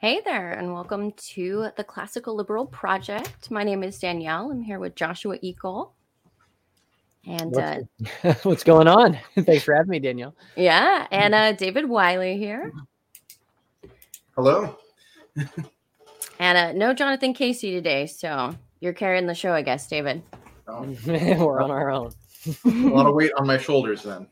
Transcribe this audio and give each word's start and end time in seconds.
Hey 0.00 0.22
there, 0.24 0.52
and 0.52 0.72
welcome 0.72 1.12
to 1.12 1.68
the 1.76 1.84
Classical 1.84 2.34
Liberal 2.34 2.64
Project. 2.64 3.50
My 3.50 3.62
name 3.62 3.82
is 3.82 3.98
Danielle. 3.98 4.50
I'm 4.50 4.62
here 4.62 4.78
with 4.78 4.94
Joshua 4.94 5.36
Eagle. 5.42 5.92
And 7.26 7.54
uh, 7.54 7.80
what's, 8.22 8.44
what's 8.46 8.64
going 8.64 8.88
on? 8.88 9.18
Thanks 9.38 9.62
for 9.62 9.74
having 9.74 9.90
me, 9.90 9.98
Danielle. 9.98 10.34
yeah, 10.56 11.06
and 11.10 11.34
uh, 11.34 11.52
David 11.52 11.86
Wiley 11.86 12.38
here. 12.38 12.72
Hello. 14.34 14.78
And 16.38 16.56
uh, 16.56 16.72
no 16.72 16.94
Jonathan 16.94 17.34
Casey 17.34 17.70
today, 17.70 18.06
so 18.06 18.56
you're 18.80 18.94
carrying 18.94 19.26
the 19.26 19.34
show, 19.34 19.52
I 19.52 19.60
guess, 19.60 19.86
David. 19.86 20.22
Oh, 20.66 20.96
We're 21.06 21.60
on 21.60 21.70
our 21.70 21.90
own. 21.90 22.12
a 22.64 22.70
lot 22.70 23.04
of 23.04 23.14
weight 23.14 23.32
on 23.36 23.46
my 23.46 23.58
shoulders 23.58 24.02
then. 24.02 24.26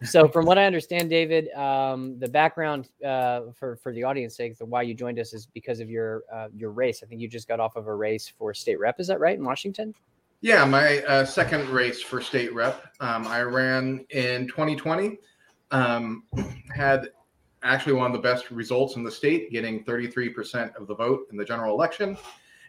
So, 0.06 0.28
from 0.28 0.46
what 0.46 0.56
I 0.56 0.64
understand, 0.64 1.10
David, 1.10 1.50
um, 1.52 2.18
the 2.18 2.28
background 2.28 2.88
uh, 3.04 3.42
for 3.52 3.76
for 3.76 3.92
the 3.92 4.02
audience 4.02 4.34
sake, 4.34 4.56
the 4.56 4.64
why 4.64 4.80
you 4.80 4.94
joined 4.94 5.18
us 5.18 5.34
is 5.34 5.44
because 5.44 5.78
of 5.78 5.90
your 5.90 6.22
uh, 6.32 6.48
your 6.56 6.70
race. 6.70 7.02
I 7.02 7.06
think 7.06 7.20
you 7.20 7.28
just 7.28 7.46
got 7.46 7.60
off 7.60 7.76
of 7.76 7.86
a 7.86 7.94
race 7.94 8.26
for 8.26 8.54
state 8.54 8.80
rep. 8.80 8.98
Is 8.98 9.08
that 9.08 9.20
right 9.20 9.36
in 9.36 9.44
Washington? 9.44 9.94
Yeah, 10.40 10.64
my 10.64 11.00
uh, 11.00 11.26
second 11.26 11.68
race 11.68 12.00
for 12.00 12.22
state 12.22 12.54
rep. 12.54 12.86
Um, 13.00 13.26
I 13.26 13.42
ran 13.42 14.06
in 14.08 14.48
2020. 14.48 15.18
Um, 15.70 16.24
had 16.74 17.10
actually 17.62 17.92
one 17.92 18.06
of 18.06 18.12
the 18.14 18.22
best 18.22 18.50
results 18.50 18.96
in 18.96 19.04
the 19.04 19.10
state, 19.10 19.52
getting 19.52 19.84
33% 19.84 20.74
of 20.76 20.86
the 20.86 20.94
vote 20.94 21.26
in 21.30 21.36
the 21.36 21.44
general 21.44 21.74
election, 21.74 22.16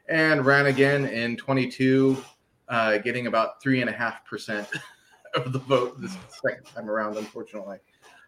and 0.10 0.46
ran 0.46 0.66
again 0.66 1.06
in 1.06 1.38
22, 1.38 2.22
uh, 2.68 2.98
getting 2.98 3.28
about 3.28 3.62
three 3.62 3.80
and 3.80 3.90
a 3.90 3.94
half 3.94 4.26
percent 4.26 4.68
of 5.36 5.54
the 5.54 5.60
vote 5.60 6.00
this 6.02 6.16
second 6.44 6.66
time 6.66 6.90
around, 6.90 7.18
unfortunately. 7.18 7.78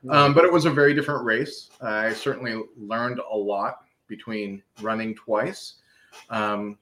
Um, 0.10 0.34
but 0.34 0.44
it 0.44 0.52
was 0.52 0.66
a 0.66 0.70
very 0.70 0.94
different 0.94 1.24
race. 1.24 1.70
I 1.82 2.12
certainly 2.14 2.62
learned 2.78 3.20
a 3.20 3.36
lot 3.36 3.86
between 4.08 4.62
running 4.82 5.16
twice. 5.16 5.76
Um, 6.30 6.78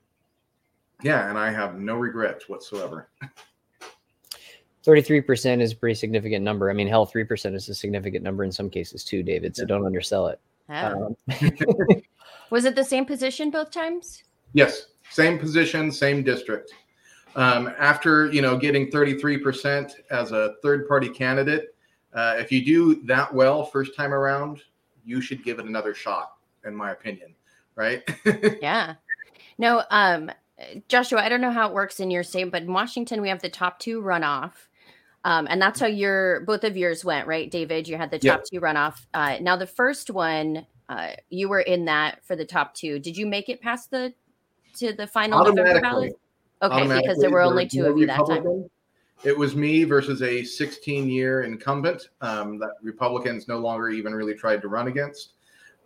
yeah, 1.04 1.30
and 1.30 1.38
I 1.38 1.52
have 1.52 1.80
no 1.80 1.96
regrets 1.96 2.50
whatsoever. 2.50 3.10
Thirty-three 4.84 5.22
percent 5.22 5.62
is 5.62 5.74
a 5.74 5.76
pretty 5.76 5.94
significant 5.96 6.44
number. 6.44 6.70
I 6.70 6.74
mean, 6.74 6.88
hell, 6.88 7.06
three 7.06 7.24
percent 7.24 7.56
is 7.56 7.70
a 7.70 7.76
significant 7.76 8.24
number 8.24 8.44
in 8.44 8.52
some 8.52 8.70
cases 8.70 9.04
too, 9.04 9.22
David. 9.22 9.56
So 9.56 9.66
don't 9.66 9.86
undersell 9.86 10.28
it. 10.28 10.40
Oh. 10.70 11.16
Um, 11.32 12.02
Was 12.50 12.66
it 12.66 12.76
the 12.76 12.84
same 12.84 13.06
position 13.06 13.50
both 13.52 13.72
times? 13.72 14.24
Yes, 14.54 14.88
same 15.10 15.40
position, 15.40 15.92
same 15.92 16.24
district. 16.24 16.74
Um, 17.36 17.74
after 17.80 18.30
you 18.32 18.42
know 18.42 18.58
getting 18.58 18.92
33% 18.92 19.94
as 20.10 20.32
a 20.32 20.56
third-party 20.62 21.10
candidate, 21.10 21.76
uh, 22.14 22.36
if 22.38 22.52
you 22.52 22.64
do 22.64 23.04
that 23.06 23.34
well 23.34 23.64
first 23.64 23.96
time 23.96 24.14
around, 24.14 24.62
you 25.06 25.22
should 25.22 25.44
give 25.44 25.60
it 25.60 25.66
another 25.66 25.94
shot, 25.94 26.34
in 26.66 26.76
my 26.76 26.92
opinion. 26.92 27.36
Right? 27.76 28.04
Yeah. 28.62 28.96
No, 29.58 29.84
um, 29.92 30.32
Joshua, 30.88 31.22
I 31.22 31.30
don't 31.30 31.42
know 31.42 31.52
how 31.52 31.68
it 31.68 31.74
works 31.74 32.00
in 32.00 32.12
your 32.12 32.24
state, 32.24 32.52
but 32.52 32.64
in 32.64 32.74
Washington, 32.74 33.22
we 33.22 33.30
have 33.30 33.42
the 33.42 33.50
top 33.50 33.80
two 33.80 34.02
runoff. 34.02 34.54
Um, 35.24 35.48
and 35.50 35.62
that's 35.62 35.80
how 35.80 35.88
your 35.88 36.42
both 36.42 36.64
of 36.64 36.76
yours 36.76 37.06
went, 37.06 37.28
right, 37.28 37.50
David? 37.50 37.88
You 37.88 37.98
had 37.98 38.10
the 38.12 38.20
Yeah. 38.22 38.38
top 38.38 38.44
two 38.52 38.60
runoff. 38.60 39.06
Uh, 39.14 39.38
now 39.40 39.56
the 39.56 39.68
first 39.68 40.10
one, 40.10 40.66
uh, 40.90 41.12
you 41.30 41.48
were 41.48 41.60
in 41.60 41.86
that 41.86 42.26
for 42.26 42.36
the 42.36 42.46
top 42.46 42.74
two. 42.74 43.00
Did 43.00 43.16
you 43.18 43.26
make 43.26 43.50
it 43.50 43.62
past 43.62 43.92
the 43.92 44.14
to 44.78 44.94
the 44.94 45.06
final 45.06 45.40
November 45.40 45.62
Automatically. 45.62 45.82
ballot? 45.82 46.21
Okay, 46.62 47.02
because 47.02 47.18
there 47.18 47.32
were 47.32 47.42
only 47.42 47.68
two 47.68 47.86
of 47.86 47.98
you 47.98 48.06
that 48.08 48.26
time. 48.28 48.70
It 49.24 49.38
was 49.38 49.56
me 49.56 49.84
versus 49.84 50.22
a 50.22 50.42
16-year 50.42 51.44
incumbent 51.44 52.10
um, 52.22 52.58
that 52.58 52.72
Republicans 52.82 53.48
no 53.48 53.60
longer 53.60 53.90
even 53.90 54.14
really 54.16 54.34
tried 54.34 54.62
to 54.64 54.68
run 54.68 54.88
against. 54.88 55.34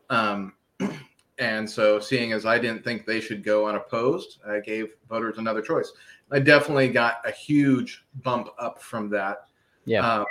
Um, 0.10 0.54
and 1.38 1.70
so, 1.70 2.00
seeing 2.00 2.32
as 2.32 2.46
I 2.46 2.58
didn't 2.60 2.84
think 2.84 3.06
they 3.06 3.20
should 3.20 3.44
go 3.44 3.68
unopposed, 3.68 4.40
I 4.48 4.62
gave 4.62 4.88
voters 5.10 5.38
another 5.38 5.62
choice. 5.62 5.92
I 6.32 6.40
definitely 6.40 6.90
got 6.90 7.18
a 7.26 7.32
huge 7.32 8.06
bump 8.24 8.50
up 8.58 8.82
from 8.82 9.10
that. 9.10 9.48
yeah. 9.86 10.20
Um, 10.20 10.26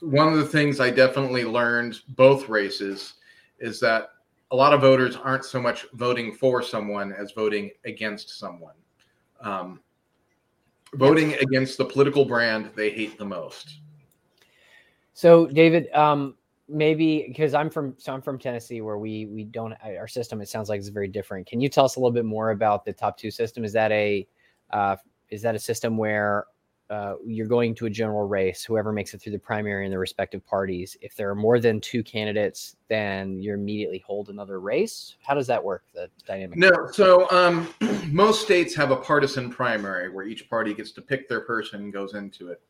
one 0.00 0.28
of 0.28 0.38
the 0.38 0.44
things 0.44 0.78
I 0.78 0.90
definitely 0.90 1.44
learned 1.44 2.00
both 2.08 2.48
races 2.50 3.14
is 3.58 3.80
that 3.80 4.10
a 4.50 4.56
lot 4.56 4.74
of 4.74 4.82
voters 4.82 5.16
aren't 5.16 5.44
so 5.44 5.60
much 5.60 5.86
voting 5.94 6.32
for 6.32 6.62
someone 6.62 7.12
as 7.12 7.32
voting 7.32 7.70
against 7.84 8.38
someone. 8.38 8.74
Um, 9.40 9.80
voting 10.94 11.34
against 11.34 11.78
the 11.78 11.84
political 11.84 12.24
brand 12.24 12.70
they 12.74 12.90
hate 12.90 13.18
the 13.18 13.24
most. 13.24 13.80
So, 15.12 15.46
David, 15.46 15.90
um, 15.92 16.34
maybe 16.68 17.24
because 17.28 17.54
I'm 17.54 17.70
from 17.70 17.94
so 17.96 18.12
I'm 18.12 18.22
from 18.22 18.38
Tennessee, 18.38 18.80
where 18.80 18.98
we 18.98 19.26
we 19.26 19.44
don't 19.44 19.74
our 19.82 20.08
system. 20.08 20.40
It 20.40 20.48
sounds 20.48 20.68
like 20.68 20.80
is 20.80 20.88
very 20.88 21.08
different. 21.08 21.46
Can 21.46 21.60
you 21.60 21.68
tell 21.68 21.84
us 21.84 21.96
a 21.96 22.00
little 22.00 22.12
bit 22.12 22.24
more 22.24 22.50
about 22.50 22.84
the 22.84 22.92
top 22.92 23.16
two 23.16 23.30
system? 23.30 23.64
Is 23.64 23.72
that 23.72 23.92
a 23.92 24.26
uh, 24.70 24.96
is 25.30 25.42
that 25.42 25.54
a 25.54 25.58
system 25.58 25.96
where 25.96 26.46
uh, 26.88 27.14
you're 27.24 27.46
going 27.46 27.74
to 27.74 27.86
a 27.86 27.90
general 27.90 28.28
race, 28.28 28.62
whoever 28.62 28.92
makes 28.92 29.12
it 29.12 29.20
through 29.20 29.32
the 29.32 29.38
primary 29.38 29.84
in 29.84 29.90
the 29.90 29.98
respective 29.98 30.46
parties? 30.46 30.96
If 31.00 31.16
there 31.16 31.28
are 31.28 31.34
more 31.34 31.58
than 31.58 31.80
two 31.80 32.02
candidates, 32.02 32.76
then 32.88 33.40
you 33.40 33.54
immediately 33.54 34.02
hold 34.06 34.28
another 34.28 34.60
race. 34.60 35.16
How 35.22 35.34
does 35.34 35.48
that 35.48 35.62
work? 35.62 35.84
The 35.94 36.08
dynamic. 36.26 36.58
No, 36.58 36.88
so 36.92 37.28
um, 37.30 37.68
most 38.06 38.42
states 38.42 38.74
have 38.76 38.92
a 38.92 38.96
partisan 38.96 39.50
primary 39.50 40.10
where 40.10 40.24
each 40.24 40.48
party 40.48 40.74
gets 40.74 40.92
to 40.92 41.02
pick 41.02 41.28
their 41.28 41.40
person 41.40 41.80
and 41.82 41.92
goes 41.92 42.14
into 42.14 42.50
it. 42.50 42.62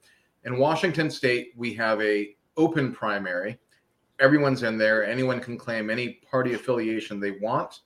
In 0.44 0.58
Washington 0.58 1.10
State, 1.10 1.52
we 1.56 1.74
have 1.74 2.00
a 2.00 2.36
open 2.56 2.92
primary. 2.92 3.58
Everyone's 4.18 4.62
in 4.62 4.78
there. 4.78 5.04
Anyone 5.04 5.40
can 5.40 5.58
claim 5.58 5.90
any 5.90 6.20
party 6.30 6.54
affiliation 6.54 7.20
they 7.20 7.32
want, 7.32 7.80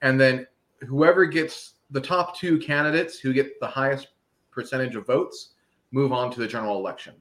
and 0.00 0.18
then 0.18 0.46
whoever 0.86 1.26
gets 1.26 1.74
the 1.90 2.00
top 2.00 2.38
two 2.38 2.58
candidates 2.58 3.18
who 3.18 3.34
get 3.34 3.60
the 3.60 3.66
highest 3.66 4.08
percentage 4.50 4.96
of 4.96 5.06
votes 5.06 5.50
move 5.92 6.12
on 6.12 6.30
to 6.32 6.40
the 6.40 6.46
general 6.46 6.76
election. 6.76 7.14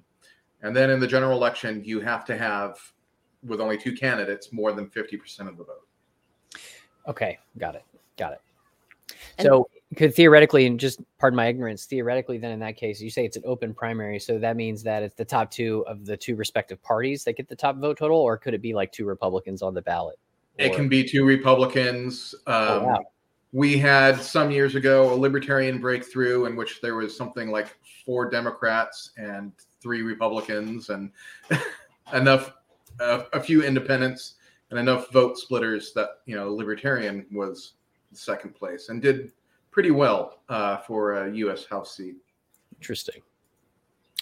And 0.61 0.75
then 0.75 0.89
in 0.89 0.99
the 0.99 1.07
general 1.07 1.33
election, 1.37 1.81
you 1.83 1.99
have 2.01 2.25
to 2.25 2.37
have, 2.37 2.77
with 3.43 3.61
only 3.61 3.77
two 3.77 3.93
candidates, 3.95 4.51
more 4.51 4.71
than 4.73 4.87
50% 4.87 5.47
of 5.47 5.57
the 5.57 5.63
vote. 5.63 5.85
Okay, 7.07 7.39
got 7.57 7.75
it, 7.75 7.83
got 8.17 8.33
it. 8.33 8.41
And- 9.37 9.45
So, 9.47 9.69
could 9.95 10.13
theoretically, 10.13 10.67
and 10.67 10.79
just 10.79 10.99
pardon 11.17 11.35
my 11.35 11.47
ignorance, 11.47 11.85
theoretically, 11.85 12.37
then 12.37 12.51
in 12.51 12.59
that 12.59 12.77
case, 12.77 13.01
you 13.01 13.09
say 13.09 13.25
it's 13.25 13.37
an 13.37 13.43
open 13.45 13.73
primary, 13.73 14.19
so 14.19 14.37
that 14.37 14.55
means 14.55 14.83
that 14.83 15.01
it's 15.01 15.15
the 15.15 15.25
top 15.25 15.49
two 15.49 15.83
of 15.87 16.05
the 16.05 16.15
two 16.15 16.35
respective 16.35 16.79
parties 16.83 17.23
that 17.23 17.33
get 17.37 17.47
the 17.49 17.55
top 17.55 17.77
vote 17.77 17.97
total, 17.97 18.17
or 18.19 18.37
could 18.37 18.53
it 18.53 18.61
be 18.61 18.73
like 18.73 18.91
two 18.91 19.05
Republicans 19.05 19.63
on 19.63 19.73
the 19.73 19.81
ballot? 19.81 20.19
It 20.59 20.71
Or- 20.71 20.75
can 20.75 20.89
be 20.89 21.03
two 21.03 21.25
Republicans. 21.25 22.35
Um, 22.45 22.53
Oh, 22.53 22.83
wow. 22.83 22.99
We 23.51 23.77
had 23.77 24.21
some 24.21 24.51
years 24.51 24.75
ago 24.75 25.11
a 25.11 25.15
libertarian 25.15 25.79
breakthrough 25.79 26.45
in 26.45 26.55
which 26.55 26.81
there 26.81 26.95
was 26.95 27.17
something 27.17 27.49
like 27.49 27.75
four 28.05 28.29
Democrats 28.29 29.11
and 29.17 29.51
three 29.81 30.01
Republicans, 30.03 30.89
and 30.89 31.11
enough, 32.13 32.53
uh, 32.99 33.23
a 33.33 33.39
few 33.39 33.63
independents, 33.63 34.35
and 34.69 34.79
enough 34.79 35.11
vote 35.11 35.37
splitters 35.37 35.93
that 35.93 36.09
you 36.25 36.35
know 36.35 36.53
libertarian 36.53 37.25
was 37.31 37.73
second 38.13 38.53
place 38.55 38.89
and 38.89 39.01
did 39.01 39.31
pretty 39.71 39.91
well 39.91 40.41
uh, 40.49 40.77
for 40.77 41.25
a 41.25 41.35
U.S. 41.37 41.65
House 41.65 41.95
seat. 41.95 42.15
Interesting. 42.79 43.21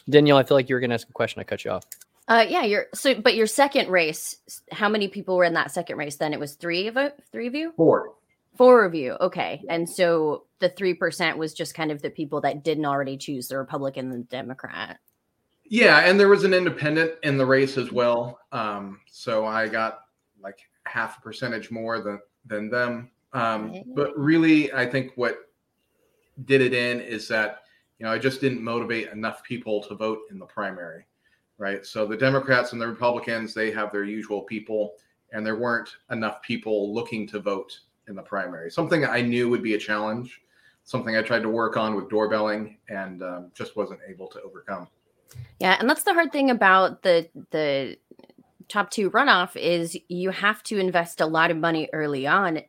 Danielle, 0.10 0.38
I 0.38 0.44
feel 0.44 0.56
like 0.56 0.70
you 0.70 0.76
were 0.76 0.80
going 0.80 0.90
to 0.90 0.96
ask 0.96 1.10
a 1.10 1.14
question. 1.14 1.40
I 1.40 1.44
cut 1.44 1.66
you 1.66 1.72
off. 1.72 1.84
Uh, 2.28 2.46
yeah, 2.48 2.64
you're 2.64 2.88
so, 2.94 3.16
but 3.16 3.36
your 3.36 3.48
second 3.48 3.90
race, 3.90 4.38
how 4.72 4.90
many 4.90 5.08
people 5.08 5.38
were 5.38 5.46
in 5.46 5.54
that 5.54 5.72
second 5.72 5.98
race? 5.98 6.18
Then 6.18 6.34
it 6.34 6.40
was 6.40 6.56
three 6.56 6.88
of 6.88 6.98
it, 6.98 7.18
three 7.32 7.48
of 7.48 7.56
you, 7.56 7.74
Four. 7.78 8.14
Four 8.58 8.86
of 8.86 8.96
you. 8.96 9.18
Okay, 9.22 9.64
and 9.70 9.90
so 9.90 10.46
the 10.60 10.70
three 10.70 10.94
percent 10.94 11.38
was 11.38 11.54
just 11.54 11.74
kind 11.74 11.92
of 11.92 12.02
the 12.02 12.10
people 12.10 12.42
that 12.42 12.64
didn't 12.64 12.86
already 12.86 13.18
choose 13.18 13.48
the 13.48 13.58
Republican 13.58 14.12
and 14.12 14.24
the 14.24 14.28
Democrat. 14.28 15.00
Yeah, 15.70 16.00
and 16.00 16.20
there 16.20 16.30
was 16.30 16.44
an 16.44 16.54
independent 16.54 17.14
in 17.24 17.38
the 17.38 17.46
race 17.46 17.78
as 17.78 17.92
well. 17.92 18.40
Um, 18.52 19.02
so 19.10 19.46
I 19.46 19.68
got 19.68 20.02
like 20.42 20.60
half 20.86 21.18
a 21.18 21.22
percentage 21.22 21.72
more 21.72 22.00
than 22.00 22.20
than 22.46 22.70
them. 22.70 23.12
Um, 23.34 23.84
but 23.96 24.18
really, 24.18 24.72
I 24.74 24.86
think 24.86 25.12
what 25.16 25.38
did 26.46 26.62
it 26.62 26.74
in 26.74 27.02
is 27.02 27.28
that 27.28 27.64
you 28.00 28.06
know 28.06 28.12
I 28.12 28.18
just 28.18 28.42
didn't 28.42 28.64
motivate 28.64 29.12
enough 29.12 29.44
people 29.44 29.84
to 29.84 29.96
vote 29.96 30.20
in 30.32 30.40
the 30.40 30.46
primary, 30.46 31.06
right? 31.58 31.86
So 31.86 32.06
the 32.06 32.18
Democrats 32.18 32.72
and 32.72 32.82
the 32.82 32.88
Republicans 32.88 33.54
they 33.54 33.72
have 33.72 33.92
their 33.92 34.06
usual 34.06 34.44
people, 34.44 34.94
and 35.34 35.46
there 35.46 35.58
weren't 35.58 35.90
enough 36.12 36.42
people 36.42 36.94
looking 36.94 37.28
to 37.28 37.40
vote 37.40 37.80
in 38.08 38.16
the 38.16 38.22
primary. 38.22 38.72
Something 38.72 39.06
I 39.06 39.22
knew 39.22 39.50
would 39.50 39.64
be 39.64 39.74
a 39.74 39.78
challenge. 39.78 40.42
Something 40.84 41.18
I 41.18 41.22
tried 41.22 41.42
to 41.42 41.50
work 41.50 41.76
on 41.76 41.96
with 41.96 42.10
doorbelling 42.10 42.78
and 42.90 43.22
um, 43.22 43.52
just 43.54 43.76
wasn't 43.76 44.00
able 44.08 44.28
to 44.28 44.42
overcome. 44.42 44.88
Yeah, 45.60 45.76
and 45.80 45.90
that's 45.90 46.04
the 46.04 46.14
hard 46.14 46.32
thing 46.32 46.50
about 46.50 47.04
the 47.04 47.28
the 47.52 47.98
top 48.70 48.90
two 48.90 49.10
runoff 49.12 49.56
is 49.56 49.98
you 50.08 50.30
have 50.30 50.62
to 50.64 50.78
invest 50.78 51.22
a 51.22 51.26
lot 51.26 51.52
of 51.52 51.58
money 51.58 51.90
early 51.94 52.28
on 52.28 52.62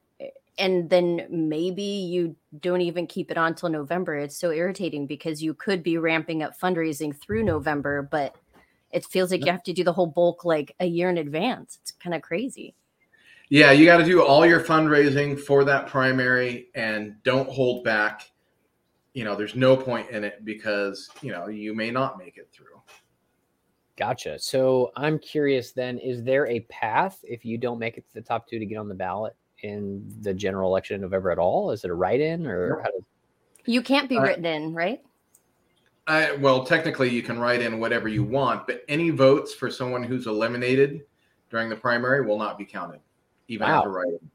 and 0.58 0.90
then 0.90 1.26
maybe 1.30 1.82
you 1.82 2.34
don't 2.60 2.80
even 2.80 3.06
keep 3.06 3.30
it 3.30 3.38
on 3.38 3.54
till 3.54 3.68
November. 3.68 4.16
It's 4.16 4.36
so 4.36 4.50
irritating 4.50 5.06
because 5.06 5.42
you 5.42 5.54
could 5.54 5.82
be 5.82 5.98
ramping 5.98 6.42
up 6.42 6.58
fundraising 6.58 7.16
through 7.16 7.44
November, 7.44 8.02
but 8.02 8.34
it 8.90 9.04
feels 9.04 9.30
like 9.30 9.44
you 9.44 9.52
have 9.52 9.62
to 9.64 9.72
do 9.72 9.84
the 9.84 9.92
whole 9.92 10.06
bulk 10.06 10.44
like 10.44 10.74
a 10.80 10.86
year 10.86 11.08
in 11.10 11.18
advance. 11.18 11.78
It's 11.82 11.92
kind 11.92 12.14
of 12.14 12.22
crazy. 12.22 12.74
Yeah, 13.50 13.72
you 13.72 13.86
got 13.86 13.96
to 13.98 14.04
do 14.04 14.22
all 14.22 14.44
your 14.44 14.60
fundraising 14.60 15.38
for 15.38 15.64
that 15.64 15.86
primary 15.86 16.68
and 16.74 17.16
don't 17.22 17.48
hold 17.48 17.82
back. 17.82 18.30
You 19.14 19.24
know, 19.24 19.34
there's 19.34 19.54
no 19.54 19.76
point 19.76 20.10
in 20.10 20.22
it 20.22 20.44
because, 20.44 21.08
you 21.22 21.32
know, 21.32 21.48
you 21.48 21.74
may 21.74 21.90
not 21.90 22.18
make 22.18 22.36
it 22.36 22.48
through. 22.52 22.66
Gotcha. 23.96 24.38
So 24.38 24.92
I'm 24.96 25.18
curious 25.18 25.72
then, 25.72 25.98
is 25.98 26.22
there 26.22 26.46
a 26.46 26.60
path 26.60 27.18
if 27.24 27.44
you 27.44 27.58
don't 27.58 27.78
make 27.78 27.96
it 27.96 28.06
to 28.08 28.14
the 28.14 28.20
top 28.20 28.46
two 28.46 28.58
to 28.58 28.66
get 28.66 28.76
on 28.76 28.86
the 28.86 28.94
ballot 28.94 29.34
in 29.62 30.04
the 30.20 30.32
general 30.32 30.70
election 30.70 30.94
in 30.96 31.00
November 31.00 31.30
at 31.30 31.38
all? 31.38 31.72
Is 31.72 31.84
it 31.84 31.90
a 31.90 31.94
write 31.94 32.20
in 32.20 32.46
or 32.46 32.80
how 32.80 32.90
does 32.90 33.02
You 33.64 33.82
can't 33.82 34.08
be 34.08 34.18
Uh, 34.18 34.22
written 34.22 34.44
in, 34.44 34.74
right? 34.74 35.02
I, 36.06 36.32
well, 36.32 36.64
technically, 36.64 37.10
you 37.10 37.22
can 37.22 37.38
write 37.38 37.60
in 37.60 37.80
whatever 37.80 38.08
you 38.08 38.22
want, 38.22 38.66
but 38.66 38.82
any 38.88 39.10
votes 39.10 39.52
for 39.52 39.68
someone 39.68 40.02
who's 40.02 40.26
eliminated 40.26 41.04
during 41.50 41.68
the 41.68 41.76
primary 41.76 42.24
will 42.24 42.38
not 42.38 42.56
be 42.56 42.64
counted, 42.64 43.00
even 43.48 43.66
Wow. 43.68 43.80
as 43.80 43.86
a 43.86 43.88
write-in. 43.88 44.30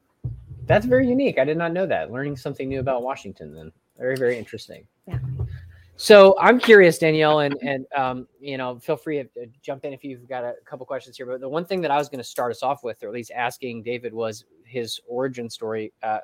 That's 0.66 0.86
very 0.86 1.06
unique. 1.06 1.38
I 1.38 1.44
did 1.44 1.56
not 1.56 1.72
know 1.72 1.86
that. 1.86 2.10
Learning 2.10 2.36
something 2.36 2.68
new 2.68 2.80
about 2.80 3.02
Washington 3.02 3.54
then. 3.54 3.72
Very, 3.98 4.16
very 4.16 4.38
interesting. 4.38 4.86
Yeah. 5.06 5.18
So 5.96 6.36
I'm 6.40 6.58
curious, 6.58 6.98
Danielle, 6.98 7.40
and 7.40 7.54
and 7.62 7.86
um, 7.96 8.26
you 8.40 8.58
know, 8.58 8.78
feel 8.80 8.96
free 8.96 9.22
to 9.22 9.46
jump 9.62 9.84
in 9.84 9.92
if 9.92 10.02
you've 10.02 10.28
got 10.28 10.42
a 10.42 10.54
couple 10.64 10.84
questions 10.86 11.16
here. 11.16 11.26
But 11.26 11.40
the 11.40 11.48
one 11.48 11.64
thing 11.64 11.80
that 11.82 11.92
I 11.92 11.98
was 11.98 12.08
going 12.08 12.18
to 12.18 12.24
start 12.24 12.50
us 12.50 12.62
off 12.64 12.82
with, 12.82 13.02
or 13.04 13.06
at 13.08 13.12
least 13.14 13.30
asking 13.30 13.84
David, 13.84 14.12
was 14.12 14.44
his 14.64 15.00
origin 15.06 15.48
story. 15.48 15.92
Uh, 16.02 16.18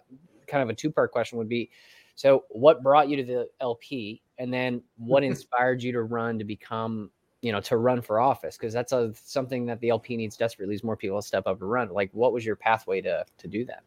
kind 0.48 0.62
of 0.62 0.70
a 0.70 0.74
two 0.74 0.90
part 0.90 1.12
question 1.12 1.38
would 1.38 1.48
be: 1.48 1.70
so, 2.16 2.44
what 2.48 2.82
brought 2.82 3.08
you 3.08 3.16
to 3.16 3.24
the 3.24 3.48
LP, 3.60 4.20
and 4.38 4.52
then 4.52 4.82
what 4.96 5.22
inspired 5.30 5.82
you 5.82 5.92
to 5.92 6.02
run 6.02 6.38
to 6.38 6.44
become, 6.44 7.10
you 7.42 7.52
know, 7.52 7.60
to 7.60 7.76
run 7.76 8.02
for 8.02 8.20
office? 8.20 8.56
Because 8.56 8.72
that's 8.72 8.92
a 8.92 9.12
something 9.14 9.66
that 9.66 9.80
the 9.80 9.90
LP 9.90 10.16
needs 10.16 10.36
desperately. 10.36 10.74
Is 10.74 10.84
more 10.84 10.96
people 10.96 11.20
to 11.20 11.26
step 11.26 11.46
up 11.46 11.60
and 11.60 11.70
run. 11.70 11.90
Like, 11.90 12.10
what 12.12 12.32
was 12.32 12.44
your 12.44 12.56
pathway 12.56 13.00
to 13.02 13.24
to 13.38 13.48
do 13.48 13.64
that? 13.66 13.82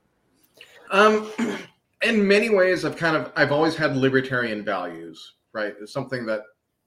Um, 0.91 1.31
in 2.03 2.27
many 2.27 2.50
ways, 2.50 2.85
I've 2.85 2.97
kind 2.97 3.15
of 3.15 3.31
I've 3.35 3.51
always 3.51 3.75
had 3.75 3.95
libertarian 3.95 4.63
values, 4.63 5.33
right? 5.53 5.73
It's 5.81 5.94
something 5.94 6.25
that 6.25 6.41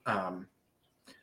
um, 0.06 0.46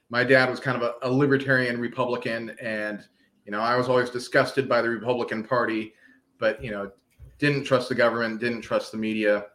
my 0.10 0.24
dad 0.24 0.50
was 0.50 0.60
kind 0.60 0.82
of 0.82 0.84
a, 0.84 1.08
a 1.08 1.12
libertarian 1.12 1.80
Republican, 1.80 2.56
and 2.62 3.06
you 3.46 3.52
know 3.52 3.60
I 3.60 3.76
was 3.76 3.90
always 3.90 4.10
disgusted 4.10 4.68
by 4.68 4.82
the 4.82 4.90
Republican 4.90 5.44
Party, 5.44 5.94
but 6.40 6.64
you 6.64 6.72
know 6.72 6.92
didn't 7.40 7.64
trust 7.64 7.90
the 7.90 7.96
government, 7.96 8.40
didn't 8.40 8.62
trust 8.62 8.92
the 8.92 8.98
media, 8.98 9.46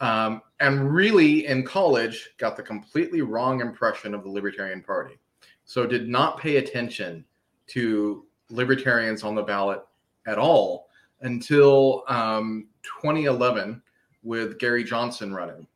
um, 0.00 0.42
and 0.60 0.92
really 0.92 1.46
in 1.46 1.64
college 1.64 2.30
got 2.38 2.56
the 2.56 2.62
completely 2.62 3.22
wrong 3.22 3.60
impression 3.60 4.14
of 4.14 4.22
the 4.22 4.30
Libertarian 4.30 4.82
Party. 4.82 5.18
So 5.64 5.86
did 5.86 6.08
not 6.08 6.38
pay 6.38 6.56
attention 6.56 7.24
to 7.68 8.24
libertarians 8.50 9.22
on 9.22 9.34
the 9.34 9.42
ballot 9.42 9.82
at 10.26 10.38
all 10.38 10.88
until 11.20 12.04
um, 12.08 12.68
2011 12.82 13.82
with 14.22 14.58
Gary 14.58 14.84
Johnson 14.84 15.32
running. 15.32 15.66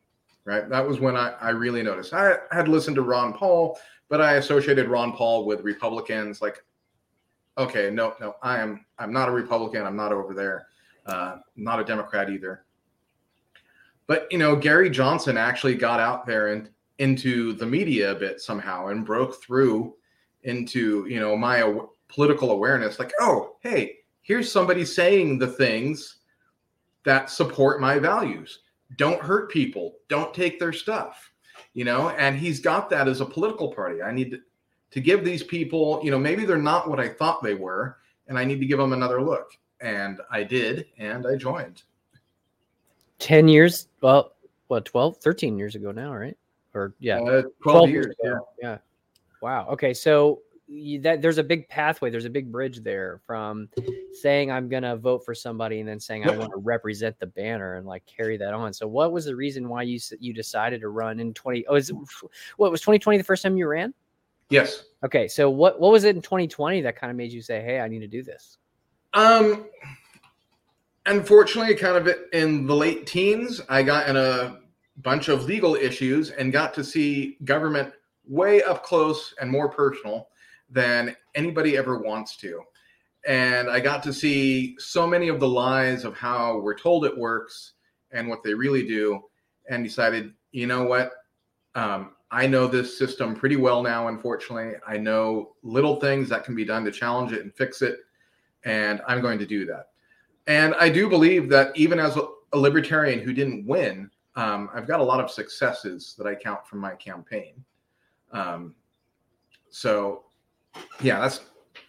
Right, 0.44 0.68
that 0.70 0.84
was 0.84 0.98
when 0.98 1.16
I, 1.16 1.34
I 1.40 1.50
really 1.50 1.84
noticed. 1.84 2.12
I 2.12 2.38
had 2.50 2.66
listened 2.66 2.96
to 2.96 3.02
Ron 3.02 3.32
Paul, 3.32 3.78
but 4.08 4.20
I 4.20 4.34
associated 4.34 4.88
Ron 4.88 5.12
Paul 5.12 5.46
with 5.46 5.60
Republicans. 5.60 6.42
Like, 6.42 6.64
okay, 7.56 7.90
no, 7.90 8.14
no, 8.20 8.34
I 8.42 8.58
am 8.58 8.84
I'm 8.98 9.12
not 9.12 9.28
a 9.28 9.32
Republican. 9.32 9.86
I'm 9.86 9.94
not 9.94 10.10
over 10.10 10.34
there. 10.34 10.66
Uh, 11.06 11.36
not 11.54 11.78
a 11.78 11.84
Democrat 11.84 12.28
either. 12.28 12.64
But 14.08 14.26
you 14.32 14.38
know, 14.38 14.56
Gary 14.56 14.90
Johnson 14.90 15.36
actually 15.36 15.76
got 15.76 16.00
out 16.00 16.26
there 16.26 16.48
and 16.48 16.68
into 17.02 17.52
the 17.54 17.66
media 17.66 18.12
a 18.12 18.14
bit 18.14 18.40
somehow 18.40 18.86
and 18.86 19.04
broke 19.04 19.42
through 19.42 19.94
into 20.44 21.04
you 21.08 21.18
know 21.18 21.36
my 21.36 21.62
aw- 21.62 21.88
political 22.08 22.52
awareness. 22.52 22.98
Like, 22.98 23.12
oh, 23.20 23.56
hey, 23.60 23.96
here's 24.22 24.50
somebody 24.50 24.84
saying 24.84 25.38
the 25.38 25.48
things 25.48 26.18
that 27.04 27.28
support 27.28 27.80
my 27.80 27.98
values. 27.98 28.60
Don't 28.96 29.20
hurt 29.20 29.50
people. 29.50 29.96
Don't 30.08 30.32
take 30.32 30.60
their 30.60 30.72
stuff. 30.72 31.30
You 31.74 31.84
know, 31.84 32.10
and 32.10 32.36
he's 32.36 32.60
got 32.60 32.88
that 32.90 33.08
as 33.08 33.20
a 33.20 33.26
political 33.26 33.72
party. 33.72 34.02
I 34.02 34.12
need 34.12 34.30
to, 34.32 34.38
to 34.90 35.00
give 35.00 35.24
these 35.24 35.42
people, 35.42 36.00
you 36.04 36.10
know, 36.10 36.18
maybe 36.18 36.44
they're 36.44 36.58
not 36.58 36.88
what 36.88 37.00
I 37.00 37.08
thought 37.08 37.42
they 37.42 37.54
were, 37.54 37.96
and 38.28 38.38
I 38.38 38.44
need 38.44 38.60
to 38.60 38.66
give 38.66 38.78
them 38.78 38.92
another 38.92 39.22
look. 39.22 39.52
And 39.80 40.20
I 40.30 40.44
did, 40.44 40.86
and 40.98 41.26
I 41.26 41.36
joined. 41.36 41.82
10 43.18 43.46
years 43.46 43.86
well 44.00 44.32
what 44.66 44.84
12 44.84 45.18
13 45.18 45.56
years 45.56 45.76
ago 45.76 45.92
now 45.92 46.12
right 46.12 46.36
or 46.74 46.94
yeah 47.00 47.18
Uh, 47.20 47.42
12, 47.62 47.90
years. 47.90 48.14
Yeah. 48.22 48.34
yeah 48.60 48.78
wow 49.40 49.66
okay 49.68 49.92
so 49.94 50.40
you, 50.68 51.00
that 51.00 51.20
there's 51.20 51.38
a 51.38 51.42
big 51.42 51.68
pathway 51.68 52.08
there's 52.08 52.24
a 52.24 52.30
big 52.30 52.50
bridge 52.50 52.80
there 52.80 53.20
from 53.26 53.68
saying 54.20 54.50
i'm 54.50 54.68
going 54.68 54.82
to 54.84 54.96
vote 54.96 55.24
for 55.24 55.34
somebody 55.34 55.80
and 55.80 55.88
then 55.88 56.00
saying 56.00 56.24
i 56.26 56.34
want 56.34 56.50
to 56.50 56.56
represent 56.58 57.18
the 57.18 57.26
banner 57.26 57.74
and 57.74 57.86
like 57.86 58.04
carry 58.06 58.36
that 58.38 58.54
on 58.54 58.72
so 58.72 58.86
what 58.86 59.12
was 59.12 59.24
the 59.26 59.36
reason 59.36 59.68
why 59.68 59.82
you 59.82 59.98
you 60.18 60.32
decided 60.32 60.80
to 60.80 60.88
run 60.88 61.20
in 61.20 61.34
20 61.34 61.66
oh 61.66 61.74
is 61.74 61.90
it, 61.90 61.96
what 62.56 62.70
was 62.70 62.80
2020 62.80 63.18
the 63.18 63.24
first 63.24 63.42
time 63.42 63.56
you 63.56 63.66
ran 63.66 63.92
Yes. 64.48 64.84
okay 65.04 65.28
so 65.28 65.50
what 65.50 65.80
what 65.80 65.92
was 65.92 66.04
it 66.04 66.14
in 66.16 66.22
2020 66.22 66.80
that 66.82 66.96
kind 66.96 67.10
of 67.10 67.16
made 67.16 67.32
you 67.32 67.42
say 67.42 67.60
hey 67.62 67.80
i 67.80 67.88
need 67.88 68.00
to 68.00 68.06
do 68.06 68.22
this 68.22 68.58
Um, 69.14 69.66
unfortunately, 71.06 71.74
kind 71.74 71.96
of 71.96 72.14
in 72.32 72.66
the 72.66 72.74
late 72.74 73.06
teens, 73.06 73.60
I 73.68 73.82
got 73.82 74.08
in 74.08 74.16
a 74.16 74.58
bunch 74.98 75.28
of 75.28 75.44
legal 75.44 75.74
issues 75.74 76.30
and 76.30 76.52
got 76.52 76.74
to 76.74 76.84
see 76.84 77.38
government 77.44 77.92
way 78.26 78.62
up 78.62 78.84
close 78.84 79.34
and 79.40 79.50
more 79.50 79.68
personal 79.68 80.28
than 80.70 81.16
anybody 81.34 81.76
ever 81.76 81.98
wants 81.98 82.36
to. 82.36 82.60
And 83.26 83.70
I 83.70 83.80
got 83.80 84.02
to 84.04 84.12
see 84.12 84.74
so 84.78 85.06
many 85.06 85.28
of 85.28 85.40
the 85.40 85.48
lies 85.48 86.04
of 86.04 86.16
how 86.16 86.58
we're 86.58 86.78
told 86.78 87.04
it 87.04 87.16
works 87.16 87.74
and 88.10 88.28
what 88.28 88.42
they 88.42 88.52
really 88.52 88.86
do, 88.86 89.22
and 89.70 89.82
decided, 89.82 90.34
you 90.50 90.66
know 90.66 90.84
what? 90.84 91.12
Um, 91.74 92.12
I 92.30 92.46
know 92.46 92.66
this 92.66 92.98
system 92.98 93.34
pretty 93.34 93.56
well 93.56 93.82
now, 93.82 94.08
unfortunately. 94.08 94.74
I 94.86 94.98
know 94.98 95.54
little 95.62 95.98
things 95.98 96.28
that 96.28 96.44
can 96.44 96.54
be 96.54 96.64
done 96.64 96.84
to 96.84 96.90
challenge 96.90 97.32
it 97.32 97.42
and 97.42 97.54
fix 97.54 97.80
it 97.80 98.00
and 98.64 99.00
I'm 99.06 99.20
going 99.20 99.38
to 99.38 99.46
do 99.46 99.66
that. 99.66 99.88
And 100.46 100.74
I 100.74 100.88
do 100.88 101.08
believe 101.08 101.48
that 101.50 101.76
even 101.76 101.98
as 101.98 102.16
a, 102.16 102.28
libertarian 102.54 103.20
who 103.20 103.32
didn't 103.32 103.66
win, 103.66 104.10
um, 104.36 104.70
I've 104.74 104.86
got 104.86 105.00
a 105.00 105.04
lot 105.04 105.20
of 105.20 105.30
successes 105.30 106.14
that 106.18 106.26
I 106.26 106.34
count 106.34 106.66
from 106.66 106.78
my 106.78 106.94
campaign. 106.94 107.64
Um, 108.32 108.74
so, 109.70 110.24
yeah, 111.02 111.20
that's 111.20 111.40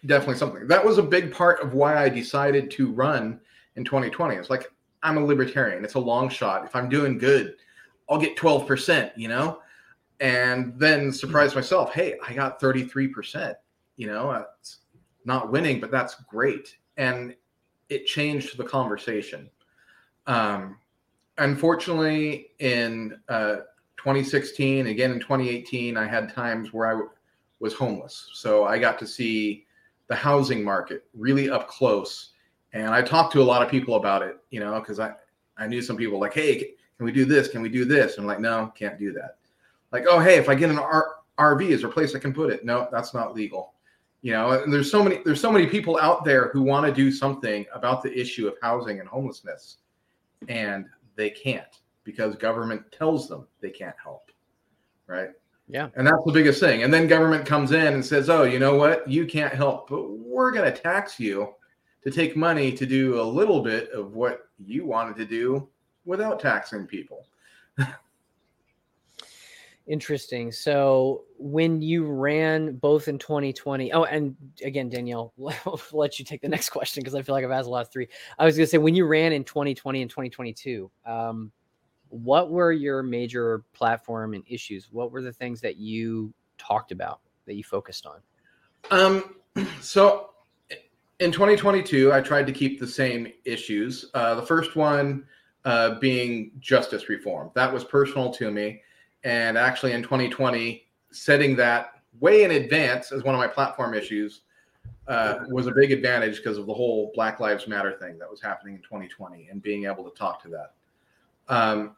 definitely 0.06 0.36
something. 0.36 0.66
That 0.66 0.84
was 0.84 0.98
a 0.98 1.02
big 1.02 1.32
part 1.32 1.60
of 1.62 1.74
why 1.74 2.02
I 2.02 2.08
decided 2.08 2.70
to 2.72 2.92
run 2.92 3.40
in 3.76 3.84
2020. 3.84 4.36
It's 4.36 4.50
like 4.50 4.70
I'm 5.02 5.16
a 5.16 5.24
libertarian. 5.24 5.84
It's 5.84 5.94
a 5.94 6.00
long 6.00 6.28
shot. 6.28 6.64
If 6.64 6.76
I'm 6.76 6.88
doing 6.88 7.18
good, 7.18 7.56
I'll 8.08 8.18
get 8.18 8.36
12%, 8.36 9.12
you 9.16 9.28
know? 9.28 9.60
And 10.20 10.78
then 10.78 11.12
surprise 11.12 11.54
myself, 11.54 11.92
hey, 11.92 12.16
I 12.26 12.34
got 12.34 12.60
33%. 12.60 13.54
You 13.96 14.06
know, 14.08 14.44
it's 14.58 14.78
not 15.24 15.50
winning, 15.50 15.80
but 15.80 15.90
that's 15.90 16.16
great. 16.28 16.76
And 16.96 17.34
it 17.88 18.06
changed 18.06 18.56
the 18.56 18.64
conversation. 18.64 19.50
Um, 20.26 20.78
unfortunately, 21.38 22.50
in 22.58 23.18
uh, 23.28 23.56
2016, 23.96 24.86
again 24.86 25.12
in 25.12 25.20
2018, 25.20 25.96
I 25.96 26.06
had 26.06 26.32
times 26.32 26.72
where 26.72 26.86
I 26.86 26.92
w- 26.92 27.10
was 27.60 27.74
homeless. 27.74 28.28
So 28.32 28.64
I 28.64 28.78
got 28.78 28.98
to 29.00 29.06
see 29.06 29.66
the 30.08 30.14
housing 30.14 30.62
market 30.62 31.04
really 31.14 31.50
up 31.50 31.68
close. 31.68 32.32
And 32.72 32.88
I 32.88 33.02
talked 33.02 33.32
to 33.34 33.42
a 33.42 33.44
lot 33.44 33.62
of 33.62 33.70
people 33.70 33.96
about 33.96 34.22
it, 34.22 34.38
you 34.50 34.60
know, 34.60 34.78
because 34.80 35.00
I, 35.00 35.12
I 35.56 35.66
knew 35.66 35.80
some 35.80 35.96
people 35.96 36.18
like, 36.18 36.34
hey, 36.34 36.56
can 36.56 37.06
we 37.06 37.12
do 37.12 37.24
this? 37.24 37.48
Can 37.48 37.62
we 37.62 37.68
do 37.68 37.84
this? 37.84 38.16
And 38.16 38.22
I'm 38.22 38.26
like, 38.26 38.40
no, 38.40 38.72
can't 38.76 38.98
do 38.98 39.12
that. 39.12 39.36
Like, 39.92 40.04
oh, 40.08 40.18
hey, 40.18 40.36
if 40.36 40.48
I 40.48 40.54
get 40.54 40.70
an 40.70 40.78
R- 40.78 41.16
RV, 41.38 41.68
is 41.68 41.80
there 41.80 41.90
a 41.90 41.92
place 41.92 42.14
I 42.14 42.18
can 42.18 42.34
put 42.34 42.52
it? 42.52 42.64
No, 42.64 42.88
that's 42.90 43.14
not 43.14 43.34
legal 43.34 43.74
you 44.24 44.32
know 44.32 44.52
and 44.52 44.72
there's 44.72 44.90
so 44.90 45.04
many 45.04 45.20
there's 45.24 45.40
so 45.40 45.52
many 45.52 45.66
people 45.66 45.98
out 45.98 46.24
there 46.24 46.48
who 46.48 46.62
want 46.62 46.84
to 46.86 46.92
do 46.92 47.12
something 47.12 47.64
about 47.74 48.02
the 48.02 48.18
issue 48.18 48.48
of 48.48 48.54
housing 48.62 48.98
and 48.98 49.08
homelessness 49.08 49.76
and 50.48 50.86
they 51.16 51.30
can't 51.30 51.80
because 52.04 52.36
government 52.36 52.82
tells 52.92 53.28
them 53.28 53.46
they 53.60 53.70
can't 53.70 53.96
help 54.02 54.30
right? 55.06 55.30
Yeah. 55.68 55.88
and 55.96 56.06
that's 56.06 56.24
the 56.26 56.32
biggest 56.32 56.60
thing. 56.60 56.82
And 56.82 56.92
then 56.92 57.06
government 57.06 57.46
comes 57.46 57.72
in 57.72 57.94
and 57.94 58.04
says 58.04 58.28
oh 58.28 58.44
you 58.44 58.58
know 58.58 58.76
what? 58.76 59.08
You 59.08 59.26
can't 59.26 59.54
help 59.54 59.88
but 59.88 60.10
we're 60.10 60.52
going 60.52 60.72
to 60.72 60.78
tax 60.78 61.18
you 61.18 61.54
to 62.02 62.10
take 62.10 62.36
money 62.36 62.70
to 62.72 62.84
do 62.84 63.20
a 63.20 63.22
little 63.22 63.62
bit 63.62 63.90
of 63.90 64.14
what 64.14 64.48
you 64.58 64.84
wanted 64.84 65.16
to 65.16 65.24
do 65.24 65.68
without 66.04 66.38
taxing 66.38 66.86
people 66.86 67.26
Interesting. 69.86 70.50
So 70.50 71.24
when 71.38 71.82
you 71.82 72.06
ran 72.06 72.76
both 72.76 73.06
in 73.06 73.18
2020, 73.18 73.92
oh, 73.92 74.04
and 74.04 74.34
again, 74.62 74.88
Danielle, 74.88 75.34
I'll 75.66 75.80
let 75.92 76.18
you 76.18 76.24
take 76.24 76.40
the 76.40 76.48
next 76.48 76.70
question 76.70 77.02
because 77.02 77.14
I 77.14 77.20
feel 77.20 77.34
like 77.34 77.44
I've 77.44 77.50
asked 77.50 77.66
a 77.66 77.70
lot 77.70 77.84
of 77.86 77.92
three. 77.92 78.08
I 78.38 78.46
was 78.46 78.56
going 78.56 78.66
to 78.66 78.70
say 78.70 78.78
when 78.78 78.94
you 78.94 79.06
ran 79.06 79.32
in 79.32 79.44
2020 79.44 80.00
and 80.00 80.10
2022, 80.10 80.90
um, 81.04 81.52
what 82.08 82.50
were 82.50 82.72
your 82.72 83.02
major 83.02 83.62
platform 83.74 84.32
and 84.32 84.42
issues? 84.46 84.88
What 84.90 85.10
were 85.10 85.20
the 85.20 85.32
things 85.32 85.60
that 85.60 85.76
you 85.76 86.32
talked 86.56 86.90
about 86.90 87.20
that 87.44 87.54
you 87.54 87.64
focused 87.64 88.06
on? 88.06 88.20
Um, 88.90 89.36
so 89.82 90.30
in 91.20 91.30
2022, 91.30 92.10
I 92.10 92.22
tried 92.22 92.46
to 92.46 92.52
keep 92.52 92.80
the 92.80 92.86
same 92.86 93.28
issues. 93.44 94.10
Uh, 94.14 94.34
the 94.34 94.46
first 94.46 94.76
one 94.76 95.26
uh, 95.66 95.98
being 95.98 96.52
justice 96.58 97.08
reform. 97.08 97.50
That 97.54 97.72
was 97.72 97.84
personal 97.84 98.32
to 98.34 98.50
me. 98.50 98.80
And 99.24 99.56
actually, 99.56 99.92
in 99.92 100.02
2020, 100.02 100.86
setting 101.10 101.56
that 101.56 101.94
way 102.20 102.44
in 102.44 102.52
advance 102.52 103.10
as 103.10 103.24
one 103.24 103.34
of 103.34 103.38
my 103.38 103.46
platform 103.46 103.94
issues 103.94 104.42
uh, 105.08 105.40
was 105.48 105.66
a 105.66 105.72
big 105.72 105.92
advantage 105.92 106.36
because 106.36 106.58
of 106.58 106.66
the 106.66 106.74
whole 106.74 107.10
Black 107.14 107.40
Lives 107.40 107.66
Matter 107.66 107.92
thing 107.92 108.18
that 108.18 108.30
was 108.30 108.40
happening 108.40 108.74
in 108.74 108.82
2020 108.82 109.48
and 109.50 109.62
being 109.62 109.86
able 109.86 110.08
to 110.08 110.16
talk 110.16 110.42
to 110.42 110.48
that. 110.48 110.72
Um, 111.48 111.96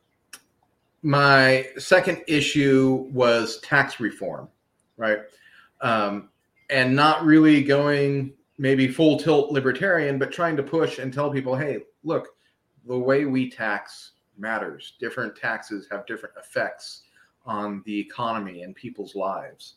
my 1.03 1.69
second 1.79 2.23
issue 2.27 3.09
was 3.13 3.61
tax 3.61 4.01
reform, 4.01 4.49
right? 4.97 5.21
Um, 5.81 6.31
and 6.71 6.97
not 6.97 7.25
really 7.25 7.63
going 7.63 8.33
maybe 8.59 8.89
full 8.89 9.19
tilt 9.19 9.53
libertarian, 9.53 10.19
but 10.19 10.33
trying 10.33 10.57
to 10.57 10.63
push 10.63 10.99
and 10.99 11.13
tell 11.13 11.31
people, 11.31 11.55
hey, 11.55 11.81
look, 12.03 12.29
the 12.87 12.99
way 12.99 13.25
we 13.25 13.51
tax 13.51 14.13
matters. 14.39 14.95
Different 14.99 15.37
taxes 15.37 15.87
have 15.91 16.07
different 16.07 16.35
effects 16.39 17.03
on 17.47 17.83
the 17.87 17.99
economy 17.99 18.63
and 18.63 18.75
people's 18.75 19.15
lives. 19.15 19.75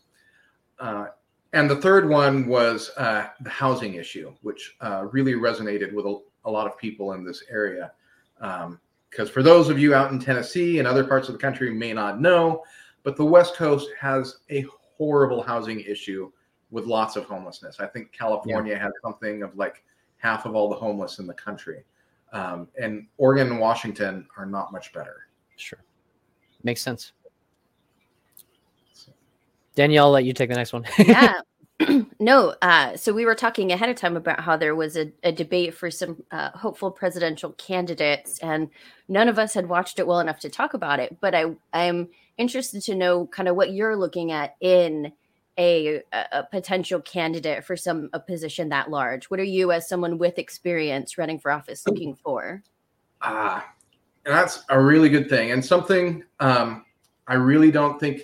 Uh, 0.79 1.07
and 1.53 1.69
the 1.69 1.75
third 1.75 2.07
one 2.07 2.47
was 2.47 2.91
uh, 2.97 3.27
the 3.41 3.49
housing 3.49 3.95
issue, 3.95 4.33
which 4.41 4.75
uh, 4.81 5.05
really 5.11 5.33
resonated 5.33 5.93
with 5.93 6.05
a, 6.05 6.19
a, 6.45 6.51
lot 6.51 6.67
of 6.67 6.77
people 6.77 7.13
in 7.13 7.25
this 7.25 7.43
area. 7.49 7.91
Because 8.37 9.27
um, 9.27 9.27
for 9.27 9.41
those 9.41 9.69
of 9.69 9.79
you 9.79 9.95
out 9.95 10.11
in 10.11 10.19
Tennessee 10.19 10.79
and 10.79 10.87
other 10.87 11.03
parts 11.03 11.27
of 11.27 11.33
the 11.33 11.39
country 11.39 11.73
may 11.73 11.91
not 11.91 12.21
know, 12.21 12.63
but 13.03 13.15
the 13.15 13.25
West 13.25 13.55
Coast 13.55 13.89
has 13.99 14.37
a 14.51 14.65
horrible 14.97 15.41
housing 15.41 15.79
issue 15.81 16.31
with 16.71 16.85
lots 16.85 17.15
of 17.15 17.25
homelessness. 17.25 17.79
I 17.79 17.87
think 17.87 18.11
California 18.11 18.73
yeah. 18.73 18.83
has 18.83 18.91
something 19.01 19.41
of 19.41 19.55
like 19.55 19.83
half 20.17 20.45
of 20.45 20.55
all 20.55 20.69
the 20.69 20.75
homeless 20.75 21.17
in 21.19 21.25
the 21.25 21.33
country. 21.33 21.83
Um, 22.31 22.67
and 22.79 23.07
Oregon 23.17 23.47
and 23.47 23.59
Washington 23.59 24.27
are 24.37 24.45
not 24.45 24.71
much 24.71 24.93
better. 24.93 25.27
Sure. 25.55 25.79
Makes 26.63 26.81
sense. 26.81 27.13
Danielle, 29.75 30.05
I'll 30.05 30.11
let 30.11 30.25
you 30.25 30.33
take 30.33 30.49
the 30.49 30.55
next 30.55 30.73
one. 30.73 30.85
yeah. 30.97 31.41
no, 32.19 32.55
uh, 32.61 32.97
so 32.97 33.13
we 33.13 33.25
were 33.25 33.35
talking 33.35 33.71
ahead 33.71 33.89
of 33.89 33.95
time 33.95 34.17
about 34.17 34.41
how 34.41 34.57
there 34.57 34.75
was 34.75 34.97
a, 34.97 35.11
a 35.23 35.31
debate 35.31 35.73
for 35.73 35.89
some 35.89 36.21
uh, 36.31 36.49
hopeful 36.51 36.91
presidential 36.91 37.53
candidates, 37.53 38.39
and 38.39 38.69
none 39.07 39.29
of 39.29 39.39
us 39.39 39.53
had 39.53 39.69
watched 39.69 39.99
it 39.99 40.05
well 40.05 40.19
enough 40.19 40.39
to 40.39 40.49
talk 40.49 40.73
about 40.73 40.99
it. 40.99 41.17
But 41.21 41.33
I, 41.33 41.55
I'm 41.71 42.09
interested 42.37 42.81
to 42.83 42.95
know 42.95 43.27
kind 43.27 43.47
of 43.47 43.55
what 43.55 43.71
you're 43.71 43.95
looking 43.95 44.31
at 44.31 44.55
in 44.59 45.13
a, 45.59 46.01
a 46.31 46.43
potential 46.49 47.01
candidate 47.01 47.65
for 47.65 47.75
some 47.75 48.09
a 48.13 48.19
position 48.19 48.69
that 48.69 48.89
large? 48.89 49.29
What 49.29 49.41
are 49.41 49.43
you, 49.43 49.71
as 49.71 49.87
someone 49.87 50.17
with 50.17 50.39
experience 50.39 51.17
running 51.17 51.37
for 51.37 51.51
office, 51.51 51.85
looking 51.85 52.15
for? 52.15 52.63
Ah, 53.21 53.57
uh, 53.57 53.61
that's 54.23 54.63
a 54.69 54.79
really 54.81 55.09
good 55.09 55.29
thing, 55.29 55.51
and 55.51 55.63
something 55.63 56.23
um, 56.39 56.85
I 57.27 57.35
really 57.35 57.71
don't 57.71 57.99
think 57.99 58.21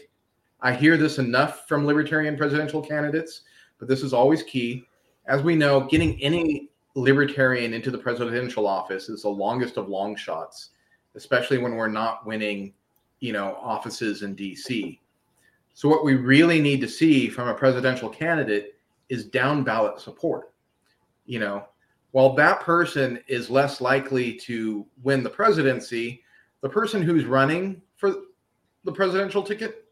I 0.65 0.73
hear 0.73 0.97
this 0.97 1.19
enough 1.19 1.67
from 1.67 1.85
libertarian 1.85 2.35
presidential 2.35 2.81
candidates, 2.81 3.41
but 3.77 3.87
this 3.87 4.01
is 4.01 4.13
always 4.13 4.41
key. 4.41 4.87
As 5.27 5.43
we 5.43 5.55
know, 5.55 5.81
getting 5.81 6.19
any 6.23 6.71
libertarian 6.95 7.71
into 7.71 7.91
the 7.91 7.99
presidential 7.99 8.65
office 8.65 9.07
is 9.07 9.21
the 9.21 9.29
longest 9.29 9.77
of 9.77 9.89
long 9.89 10.15
shots, 10.15 10.71
especially 11.13 11.59
when 11.59 11.75
we're 11.75 11.87
not 11.87 12.25
winning, 12.25 12.73
you 13.19 13.31
know, 13.31 13.59
offices 13.61 14.23
in 14.23 14.35
DC. 14.35 14.97
So, 15.75 15.87
what 15.87 16.03
we 16.03 16.15
really 16.15 16.59
need 16.59 16.81
to 16.81 16.87
see 16.87 17.29
from 17.29 17.47
a 17.47 17.53
presidential 17.53 18.09
candidate 18.09 18.73
is 19.07 19.25
down 19.25 19.63
ballot 19.63 19.99
support. 19.99 20.51
You 21.27 21.41
know, 21.41 21.67
while 22.09 22.33
that 22.37 22.61
person 22.61 23.19
is 23.27 23.51
less 23.51 23.81
likely 23.81 24.33
to 24.37 24.83
win 25.03 25.21
the 25.21 25.29
presidency, 25.29 26.23
the 26.61 26.69
person 26.69 27.03
who's 27.03 27.25
running 27.25 27.83
for 27.97 28.15
the 28.83 28.91
presidential 28.91 29.43
ticket 29.43 29.84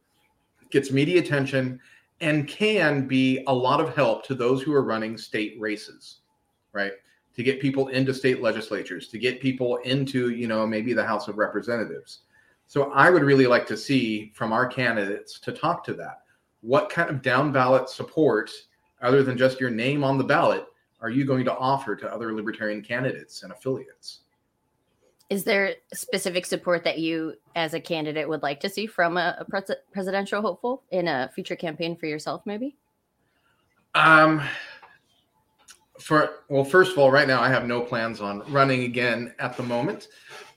gets 0.74 0.92
media 0.92 1.22
attention 1.22 1.80
and 2.20 2.48
can 2.48 3.08
be 3.08 3.44
a 3.48 3.54
lot 3.54 3.80
of 3.80 3.96
help 3.96 4.26
to 4.26 4.36
those 4.36 4.62
who 4.62 4.74
are 4.74 4.84
running 4.84 5.18
state 5.18 5.56
races, 5.60 6.22
right? 6.74 6.94
To 7.36 7.44
get 7.44 7.62
people 7.62 7.88
into 7.90 8.14
state 8.14 8.42
legislatures, 8.42 9.08
to 9.10 9.18
get 9.18 9.40
people 9.40 9.78
into, 9.78 10.30
you 10.32 10.48
know, 10.48 10.68
maybe 10.68 10.94
the 10.94 11.06
House 11.06 11.28
of 11.28 11.38
Representatives. 11.38 12.24
So 12.68 12.92
I 12.92 13.10
would 13.10 13.24
really 13.24 13.48
like 13.48 13.68
to 13.68 13.78
see 13.78 14.32
from 14.34 14.52
our 14.52 14.66
candidates 14.66 15.40
to 15.42 15.52
talk 15.52 15.84
to 15.86 15.94
that. 15.94 16.24
What 16.62 16.90
kind 16.90 17.10
of 17.10 17.22
down 17.22 17.52
ballot 17.52 17.90
support, 17.90 18.50
other 19.02 19.22
than 19.22 19.38
just 19.38 19.60
your 19.60 19.70
name 19.70 20.04
on 20.04 20.18
the 20.18 20.24
ballot, 20.24 20.66
are 21.02 21.10
you 21.10 21.26
going 21.26 21.46
to 21.46 21.56
offer 21.58 21.96
to 21.96 22.14
other 22.14 22.34
libertarian 22.34 22.82
candidates 22.82 23.44
and 23.44 23.52
affiliates? 23.52 24.22
Is 25.34 25.44
there 25.44 25.78
specific 25.96 26.46
support 26.46 26.84
that 26.84 27.00
you, 27.00 27.34
as 27.56 27.74
a 27.74 27.80
candidate, 27.80 28.30
would 28.30 28.44
like 28.44 28.60
to 28.60 28.70
see 28.70 28.86
from 28.86 29.18
a, 29.18 29.36
a 29.40 29.46
pres- 29.46 29.72
presidential 29.92 30.44
hopeful 30.44 30.84
in 30.92 31.08
a 31.08 31.32
future 31.34 31.56
campaign 31.56 31.96
for 31.96 32.06
yourself, 32.06 32.44
maybe? 32.46 32.76
Um, 33.96 34.44
for 36.00 36.42
well, 36.50 36.64
first 36.64 36.92
of 36.92 37.00
all, 37.00 37.10
right 37.10 37.28
now 37.28 37.42
I 37.42 37.50
have 37.50 37.66
no 37.66 37.82
plans 37.82 38.22
on 38.22 38.44
running 38.52 38.84
again 38.84 39.34
at 39.40 39.58
the 39.58 39.64
moment. 39.64 40.10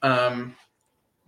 Um, 0.02 0.54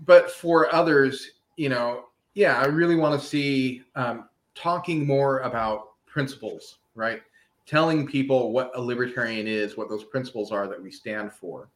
but 0.05 0.31
for 0.31 0.71
others, 0.75 1.31
you 1.57 1.71
know, 1.71 2.09
yeah, 2.35 2.61
I 2.61 2.67
really 2.67 2.97
want 2.97 3.19
to 3.19 3.27
see 3.27 3.81
um, 3.95 4.29
talking 4.55 5.07
more 5.07 5.39
about 5.39 5.93
principles, 6.05 6.81
right? 6.95 7.23
Telling 7.65 8.07
people 8.07 8.53
what 8.53 8.73
a 8.75 8.81
libertarian 8.83 9.47
is, 9.47 9.75
what 9.75 9.89
those 9.89 10.05
principles 10.05 10.53
are 10.53 10.69
that 10.69 10.83
we 10.83 10.91
stand 10.91 11.33
for. 11.33 11.71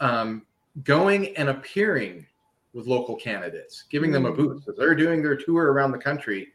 Um, 0.00 0.42
going 0.84 1.36
and 1.36 1.48
appearing 1.48 2.26
with 2.72 2.86
local 2.86 3.16
candidates, 3.16 3.84
giving 3.90 4.12
them 4.12 4.26
a 4.26 4.30
mm-hmm. 4.30 4.42
boost. 4.42 4.68
As 4.68 4.76
they're 4.76 4.94
doing 4.94 5.22
their 5.22 5.36
tour 5.36 5.72
around 5.72 5.92
the 5.92 5.98
country, 5.98 6.48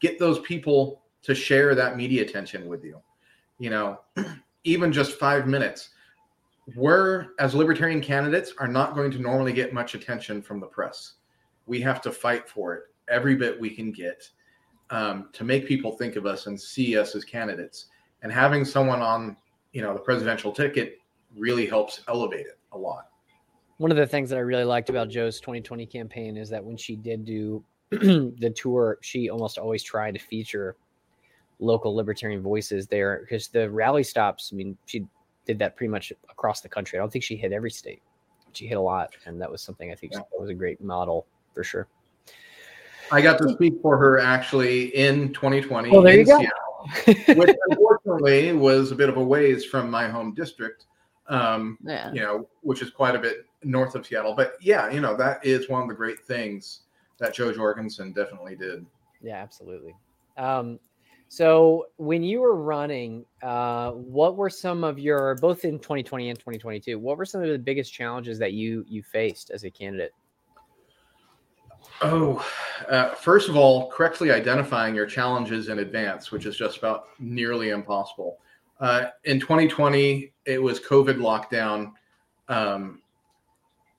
get 0.00 0.18
those 0.18 0.38
people 0.40 1.02
to 1.22 1.34
share 1.34 1.74
that 1.74 1.96
media 1.96 2.22
attention 2.22 2.68
with 2.68 2.84
you. 2.84 3.00
You 3.58 3.70
know, 3.70 4.00
even 4.64 4.92
just 4.92 5.18
five 5.18 5.46
minutes 5.46 5.90
we're 6.76 7.28
as 7.38 7.54
libertarian 7.54 8.00
candidates 8.00 8.52
are 8.58 8.68
not 8.68 8.94
going 8.94 9.10
to 9.12 9.18
normally 9.18 9.52
get 9.52 9.72
much 9.72 9.94
attention 9.94 10.42
from 10.42 10.60
the 10.60 10.66
press. 10.66 11.14
We 11.66 11.80
have 11.80 12.00
to 12.02 12.12
fight 12.12 12.48
for 12.48 12.74
it 12.74 12.82
every 13.08 13.36
bit 13.36 13.58
we 13.58 13.70
can 13.70 13.90
get 13.90 14.28
um, 14.90 15.30
to 15.32 15.44
make 15.44 15.66
people 15.66 15.92
think 15.92 16.16
of 16.16 16.26
us 16.26 16.46
and 16.46 16.60
see 16.60 16.98
us 16.98 17.14
as 17.14 17.24
candidates. 17.24 17.86
And 18.22 18.32
having 18.32 18.64
someone 18.64 19.00
on, 19.00 19.36
you 19.72 19.82
know, 19.82 19.94
the 19.94 20.00
presidential 20.00 20.52
ticket 20.52 20.98
really 21.36 21.66
helps 21.66 22.00
elevate 22.08 22.46
it 22.46 22.58
a 22.72 22.78
lot. 22.78 23.08
One 23.78 23.90
of 23.90 23.96
the 23.96 24.06
things 24.06 24.30
that 24.30 24.36
I 24.36 24.42
really 24.42 24.64
liked 24.64 24.90
about 24.90 25.08
Jo's 25.08 25.40
2020 25.40 25.86
campaign 25.86 26.36
is 26.36 26.50
that 26.50 26.64
when 26.64 26.76
she 26.76 26.96
did 26.96 27.24
do 27.24 27.64
the 27.90 28.52
tour, 28.54 28.98
she 29.00 29.30
almost 29.30 29.56
always 29.56 29.82
tried 29.82 30.14
to 30.14 30.20
feature 30.20 30.76
local 31.60 31.94
libertarian 31.94 32.42
voices 32.42 32.86
there 32.86 33.20
because 33.20 33.48
the 33.48 33.70
rally 33.70 34.02
stops. 34.02 34.50
I 34.52 34.56
mean, 34.56 34.76
she 34.86 35.06
did 35.46 35.58
that 35.60 35.76
pretty 35.76 35.90
much 35.90 36.12
across 36.30 36.60
the 36.60 36.68
country. 36.68 36.98
I 36.98 37.02
don't 37.02 37.12
think 37.12 37.24
she 37.24 37.36
hit 37.36 37.52
every 37.52 37.70
state. 37.70 38.02
She 38.52 38.66
hit 38.66 38.76
a 38.76 38.80
lot, 38.80 39.10
and 39.26 39.40
that 39.40 39.50
was 39.50 39.62
something 39.62 39.92
I 39.92 39.94
think 39.94 40.12
yeah. 40.12 40.20
was 40.38 40.50
a 40.50 40.54
great 40.54 40.80
model 40.80 41.26
for 41.54 41.62
sure. 41.64 41.86
I 43.10 43.20
got 43.20 43.38
to 43.38 43.48
speak 43.50 43.74
for 43.80 43.96
her 43.96 44.18
actually 44.18 44.94
in 44.96 45.32
2020 45.32 45.90
oh, 45.90 46.02
there 46.02 46.18
you 46.18 46.26
go. 46.26 46.38
Seattle, 46.38 47.34
which 47.38 47.56
unfortunately 47.68 48.52
was 48.52 48.92
a 48.92 48.94
bit 48.94 49.08
of 49.08 49.16
a 49.16 49.22
ways 49.22 49.64
from 49.64 49.90
my 49.90 50.08
home 50.08 50.34
district. 50.34 50.86
Um, 51.28 51.78
yeah. 51.84 52.10
you 52.12 52.20
know, 52.20 52.48
which 52.62 52.80
is 52.80 52.90
quite 52.90 53.14
a 53.14 53.18
bit 53.18 53.44
north 53.62 53.94
of 53.94 54.06
Seattle. 54.06 54.34
But 54.34 54.54
yeah, 54.60 54.90
you 54.90 55.00
know, 55.00 55.16
that 55.16 55.44
is 55.44 55.68
one 55.68 55.82
of 55.82 55.88
the 55.88 55.94
great 55.94 56.20
things 56.20 56.80
that 57.18 57.34
Jo 57.34 57.52
Jorgensen 57.52 58.12
definitely 58.12 58.56
did. 58.56 58.86
Yeah, 59.20 59.36
absolutely. 59.36 59.94
Um, 60.36 60.78
so 61.28 61.86
when 61.98 62.22
you 62.22 62.40
were 62.40 62.56
running, 62.56 63.26
uh, 63.42 63.90
what 63.90 64.36
were 64.36 64.48
some 64.48 64.82
of 64.82 64.98
your 64.98 65.34
both 65.36 65.64
in 65.64 65.78
2020 65.78 66.30
and 66.30 66.38
2022? 66.38 66.98
What 66.98 67.18
were 67.18 67.26
some 67.26 67.42
of 67.42 67.50
the 67.50 67.58
biggest 67.58 67.92
challenges 67.92 68.38
that 68.38 68.54
you 68.54 68.84
you 68.88 69.02
faced 69.02 69.50
as 69.50 69.64
a 69.64 69.70
candidate? 69.70 70.12
Oh, 72.00 72.44
uh, 72.88 73.10
first 73.14 73.48
of 73.48 73.56
all, 73.56 73.90
correctly 73.90 74.30
identifying 74.30 74.94
your 74.94 75.06
challenges 75.06 75.68
in 75.68 75.80
advance, 75.80 76.30
which 76.30 76.46
is 76.46 76.56
just 76.56 76.78
about 76.78 77.06
nearly 77.18 77.70
impossible. 77.70 78.38
Uh, 78.80 79.06
in 79.24 79.40
2020, 79.40 80.32
it 80.44 80.62
was 80.62 80.80
COVID 80.80 81.16
lockdown, 81.16 81.92
um, 82.48 83.02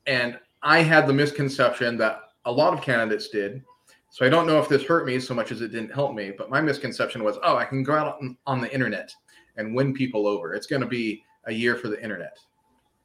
and 0.08 0.40
I 0.62 0.80
had 0.82 1.08
the 1.08 1.14
misconception 1.14 1.98
that 1.98 2.22
a 2.46 2.52
lot 2.52 2.74
of 2.74 2.82
candidates 2.82 3.30
did 3.30 3.64
so 4.12 4.26
I 4.26 4.30
don't 4.30 4.48
know 4.48 4.60
if 4.60 4.68
this 4.68 4.84
hurt 4.84 5.06
me 5.06 5.20
so 5.20 5.36
much 5.36 5.52
as 5.52 5.62
it 5.62 5.72
didn't 5.72 5.94
help 5.94 6.16
me, 6.16 6.32
but 6.36 6.50
my 6.50 6.62
misconception 6.62 7.24
was, 7.24 7.38
oh, 7.44 7.56
I 7.56 7.66
can 7.66 7.84
go 7.84 7.94
out 7.94 8.20
on 8.48 8.62
the 8.62 8.74
internet 8.74 9.14
and 9.58 9.76
win 9.76 9.94
people 9.94 10.28
over. 10.28 10.54
It's 10.54 10.66
going 10.66 10.82
to 10.82 10.88
be 10.88 11.24
a 11.46 11.54
year 11.54 11.76
for 11.76 11.90
the 11.90 12.02
internet. 12.02 12.38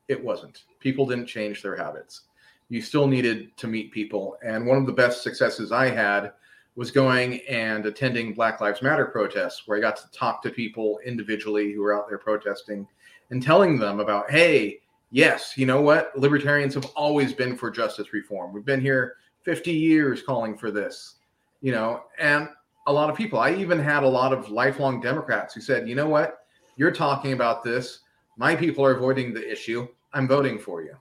It 0.08 0.22
wasn't. 0.22 0.64
People 0.80 1.06
didn't 1.06 1.26
change 1.26 1.62
their 1.62 1.76
habits. 1.76 2.22
You 2.70 2.80
still 2.80 3.06
needed 3.06 3.54
to 3.58 3.66
meet 3.66 3.92
people. 3.92 4.38
And 4.42 4.66
one 4.66 4.78
of 4.78 4.86
the 4.86 4.92
best 4.92 5.22
successes 5.22 5.72
I 5.72 5.90
had 5.90 6.32
was 6.76 6.90
going 6.90 7.40
and 7.48 7.86
attending 7.86 8.34
Black 8.34 8.60
Lives 8.60 8.82
Matter 8.82 9.06
protests, 9.06 9.62
where 9.66 9.78
I 9.78 9.80
got 9.80 9.96
to 9.96 10.10
talk 10.10 10.42
to 10.42 10.50
people 10.50 10.98
individually 11.04 11.72
who 11.72 11.82
were 11.82 11.96
out 11.96 12.08
there 12.08 12.18
protesting 12.18 12.86
and 13.30 13.42
telling 13.42 13.78
them 13.78 14.00
about, 14.00 14.30
hey, 14.30 14.80
yes, 15.10 15.56
you 15.56 15.66
know 15.66 15.80
what? 15.80 16.16
Libertarians 16.18 16.74
have 16.74 16.86
always 16.96 17.32
been 17.32 17.56
for 17.56 17.70
justice 17.70 18.12
reform. 18.12 18.52
We've 18.52 18.64
been 18.64 18.80
here 18.80 19.16
50 19.42 19.70
years 19.72 20.22
calling 20.22 20.56
for 20.56 20.70
this, 20.70 21.16
you 21.60 21.70
know, 21.70 22.02
and 22.18 22.48
a 22.86 22.92
lot 22.92 23.08
of 23.08 23.16
people. 23.16 23.38
I 23.38 23.54
even 23.54 23.78
had 23.78 24.02
a 24.02 24.08
lot 24.08 24.32
of 24.32 24.50
lifelong 24.50 25.00
Democrats 25.00 25.54
who 25.54 25.60
said, 25.60 25.88
you 25.88 25.94
know 25.94 26.08
what? 26.08 26.38
You're 26.76 26.90
talking 26.90 27.32
about 27.32 27.62
this. 27.62 28.00
My 28.36 28.56
people 28.56 28.84
are 28.84 28.96
avoiding 28.96 29.32
the 29.32 29.50
issue. 29.50 29.86
I'm 30.12 30.26
voting 30.26 30.58
for 30.58 30.82
you. 30.82 30.96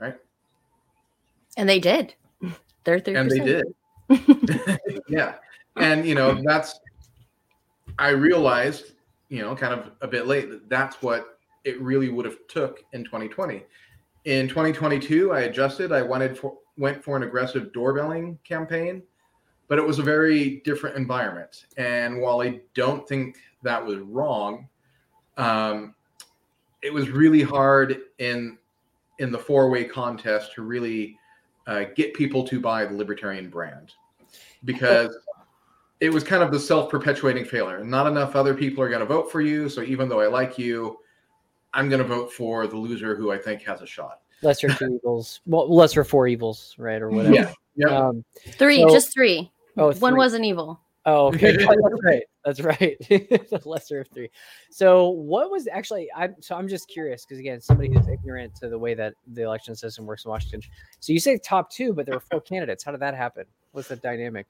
Right. 0.00 0.16
And 1.56 1.68
they 1.68 1.78
did. 1.78 2.14
They're 2.84 2.98
30 2.98 3.14
And 3.14 3.30
they 3.30 3.38
did. 3.38 3.66
yeah. 5.08 5.34
And, 5.76 6.04
you 6.04 6.14
know, 6.14 6.40
that's, 6.44 6.80
I 7.98 8.10
realized, 8.10 8.92
you 9.28 9.42
know, 9.42 9.54
kind 9.54 9.72
of 9.72 9.92
a 10.00 10.08
bit 10.08 10.26
late 10.26 10.50
that 10.50 10.68
that's 10.68 11.00
what 11.02 11.38
it 11.64 11.80
really 11.80 12.08
would 12.08 12.24
have 12.24 12.36
took 12.48 12.82
in 12.92 13.04
2020. 13.04 13.62
In 14.24 14.48
2022, 14.48 15.32
I 15.32 15.40
adjusted. 15.42 15.92
I 15.92 16.02
wanted 16.02 16.36
for, 16.36 16.56
went 16.76 17.02
for 17.02 17.16
an 17.16 17.22
aggressive 17.22 17.72
doorbelling 17.72 18.38
campaign, 18.44 19.02
but 19.68 19.78
it 19.78 19.86
was 19.86 19.98
a 19.98 20.02
very 20.02 20.60
different 20.64 20.96
environment. 20.96 21.66
And 21.76 22.20
while 22.20 22.42
I 22.42 22.60
don't 22.74 23.08
think 23.08 23.36
that 23.62 23.84
was 23.84 23.98
wrong, 23.98 24.68
um, 25.36 25.94
it 26.82 26.92
was 26.92 27.10
really 27.10 27.42
hard 27.42 27.98
in 28.18 28.58
in 29.18 29.30
the 29.30 29.38
four 29.38 29.68
way 29.68 29.84
contest 29.84 30.54
to 30.54 30.62
really 30.62 31.18
uh, 31.66 31.84
get 31.94 32.14
people 32.14 32.42
to 32.44 32.58
buy 32.58 32.86
the 32.86 32.94
libertarian 32.94 33.50
brand 33.50 33.92
because 34.64 35.16
it 36.00 36.10
was 36.12 36.24
kind 36.24 36.42
of 36.42 36.50
the 36.50 36.60
self 36.60 36.90
perpetuating 36.90 37.44
failure. 37.44 37.84
Not 37.84 38.06
enough 38.06 38.34
other 38.36 38.54
people 38.54 38.82
are 38.82 38.88
going 38.88 39.00
to 39.00 39.06
vote 39.06 39.30
for 39.30 39.40
you. 39.40 39.68
So 39.68 39.82
even 39.82 40.08
though 40.08 40.20
I 40.20 40.26
like 40.26 40.58
you, 40.58 40.98
I'm 41.74 41.88
going 41.88 42.02
to 42.02 42.08
vote 42.08 42.32
for 42.32 42.66
the 42.66 42.76
loser 42.76 43.14
who 43.14 43.30
I 43.30 43.38
think 43.38 43.62
has 43.62 43.80
a 43.82 43.86
shot. 43.86 44.20
Lesser 44.42 44.68
two 44.68 44.94
evils. 45.02 45.40
Well, 45.46 45.72
lesser 45.74 46.02
four 46.04 46.26
evils, 46.26 46.74
right? 46.78 47.00
Or 47.02 47.10
whatever. 47.10 47.34
Yeah. 47.34 47.52
Yeah. 47.76 47.88
Um, 48.08 48.24
Three, 48.52 48.78
So- 48.82 48.88
just 48.90 49.12
three. 49.12 49.50
oh, 49.76 49.92
One 49.92 50.12
three. 50.12 50.18
wasn't 50.18 50.44
evil. 50.44 50.80
Oh, 51.06 51.28
okay. 51.28 51.56
That's 51.56 52.02
right. 52.02 52.22
That's 52.44 52.60
right. 52.60 52.96
the 53.08 53.60
lesser 53.64 54.00
of 54.00 54.08
three. 54.08 54.30
So, 54.70 55.08
what 55.08 55.50
was 55.50 55.66
actually? 55.66 56.08
I'm 56.16 56.34
so 56.40 56.56
I'm 56.56 56.68
just 56.68 56.88
curious 56.88 57.24
because 57.24 57.38
again, 57.38 57.60
somebody 57.60 57.92
who's 57.92 58.08
ignorant 58.08 58.54
to 58.56 58.68
the 58.68 58.78
way 58.78 58.94
that 58.94 59.14
the 59.32 59.42
election 59.42 59.74
system 59.74 60.06
works 60.06 60.24
in 60.24 60.30
Washington. 60.30 60.62
So 61.00 61.12
you 61.12 61.20
say 61.20 61.38
top 61.38 61.70
two, 61.70 61.92
but 61.92 62.06
there 62.06 62.14
were 62.14 62.24
four 62.30 62.40
candidates. 62.40 62.84
How 62.84 62.92
did 62.92 63.00
that 63.00 63.14
happen? 63.14 63.44
What's 63.72 63.88
the 63.88 63.96
dynamic? 63.96 64.46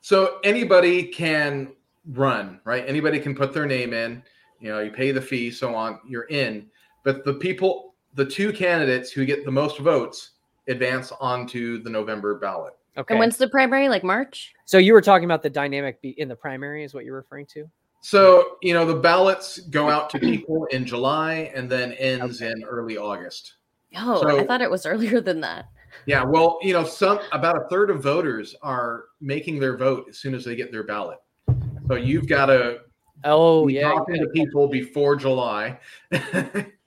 So 0.00 0.38
anybody 0.44 1.04
can 1.04 1.72
run, 2.12 2.60
right? 2.64 2.84
Anybody 2.86 3.18
can 3.18 3.34
put 3.34 3.52
their 3.52 3.66
name 3.66 3.92
in. 3.92 4.22
You 4.60 4.70
know, 4.70 4.80
you 4.80 4.90
pay 4.90 5.12
the 5.12 5.20
fee, 5.20 5.50
so 5.50 5.74
on. 5.74 6.00
You're 6.06 6.24
in. 6.24 6.66
But 7.04 7.24
the 7.24 7.34
people, 7.34 7.94
the 8.14 8.24
two 8.24 8.52
candidates 8.52 9.10
who 9.10 9.24
get 9.24 9.44
the 9.44 9.50
most 9.50 9.78
votes, 9.78 10.32
advance 10.68 11.12
onto 11.20 11.82
the 11.82 11.90
November 11.90 12.38
ballot. 12.38 12.74
Okay. 12.98 13.14
And 13.14 13.18
when's 13.20 13.36
the 13.36 13.48
primary? 13.48 13.88
Like 13.88 14.02
March? 14.04 14.52
so 14.64 14.76
you 14.78 14.92
were 14.92 15.00
talking 15.00 15.24
about 15.24 15.42
the 15.42 15.50
dynamic 15.50 16.02
be- 16.02 16.18
in 16.20 16.28
the 16.28 16.36
primary, 16.36 16.84
is 16.84 16.92
what 16.94 17.04
you're 17.04 17.16
referring 17.16 17.46
to? 17.54 17.64
So 18.00 18.56
you 18.62 18.74
know, 18.74 18.84
the 18.84 18.94
ballots 18.94 19.58
go 19.58 19.88
out 19.88 20.10
to 20.10 20.18
people 20.18 20.66
in 20.66 20.84
July 20.84 21.50
and 21.54 21.70
then 21.70 21.92
ends 21.94 22.40
in 22.42 22.62
early 22.64 22.96
August. 22.98 23.54
Oh, 23.96 24.20
So- 24.20 24.38
I 24.40 24.44
thought 24.46 24.60
it 24.60 24.70
was 24.70 24.84
earlier 24.86 25.20
than 25.20 25.40
that. 25.42 25.66
Yeah, 26.06 26.22
well, 26.22 26.58
you 26.62 26.74
know, 26.74 26.84
some 26.84 27.18
about 27.32 27.56
a 27.56 27.66
third 27.70 27.88
of 27.90 28.02
voters 28.02 28.54
are 28.62 29.04
making 29.22 29.58
their 29.58 29.76
vote 29.76 30.06
as 30.10 30.18
soon 30.18 30.34
as 30.34 30.44
they 30.44 30.54
get 30.54 30.70
their 30.70 30.82
ballot. 30.84 31.18
So 31.88 31.94
you've 31.96 32.28
got 32.28 32.46
to 32.46 32.80
Oh 33.24 33.66
be 33.66 33.74
yeah. 33.74 33.90
talking 33.90 34.16
to 34.16 34.28
people 34.28 34.68
before 34.68 35.16
July 35.16 35.78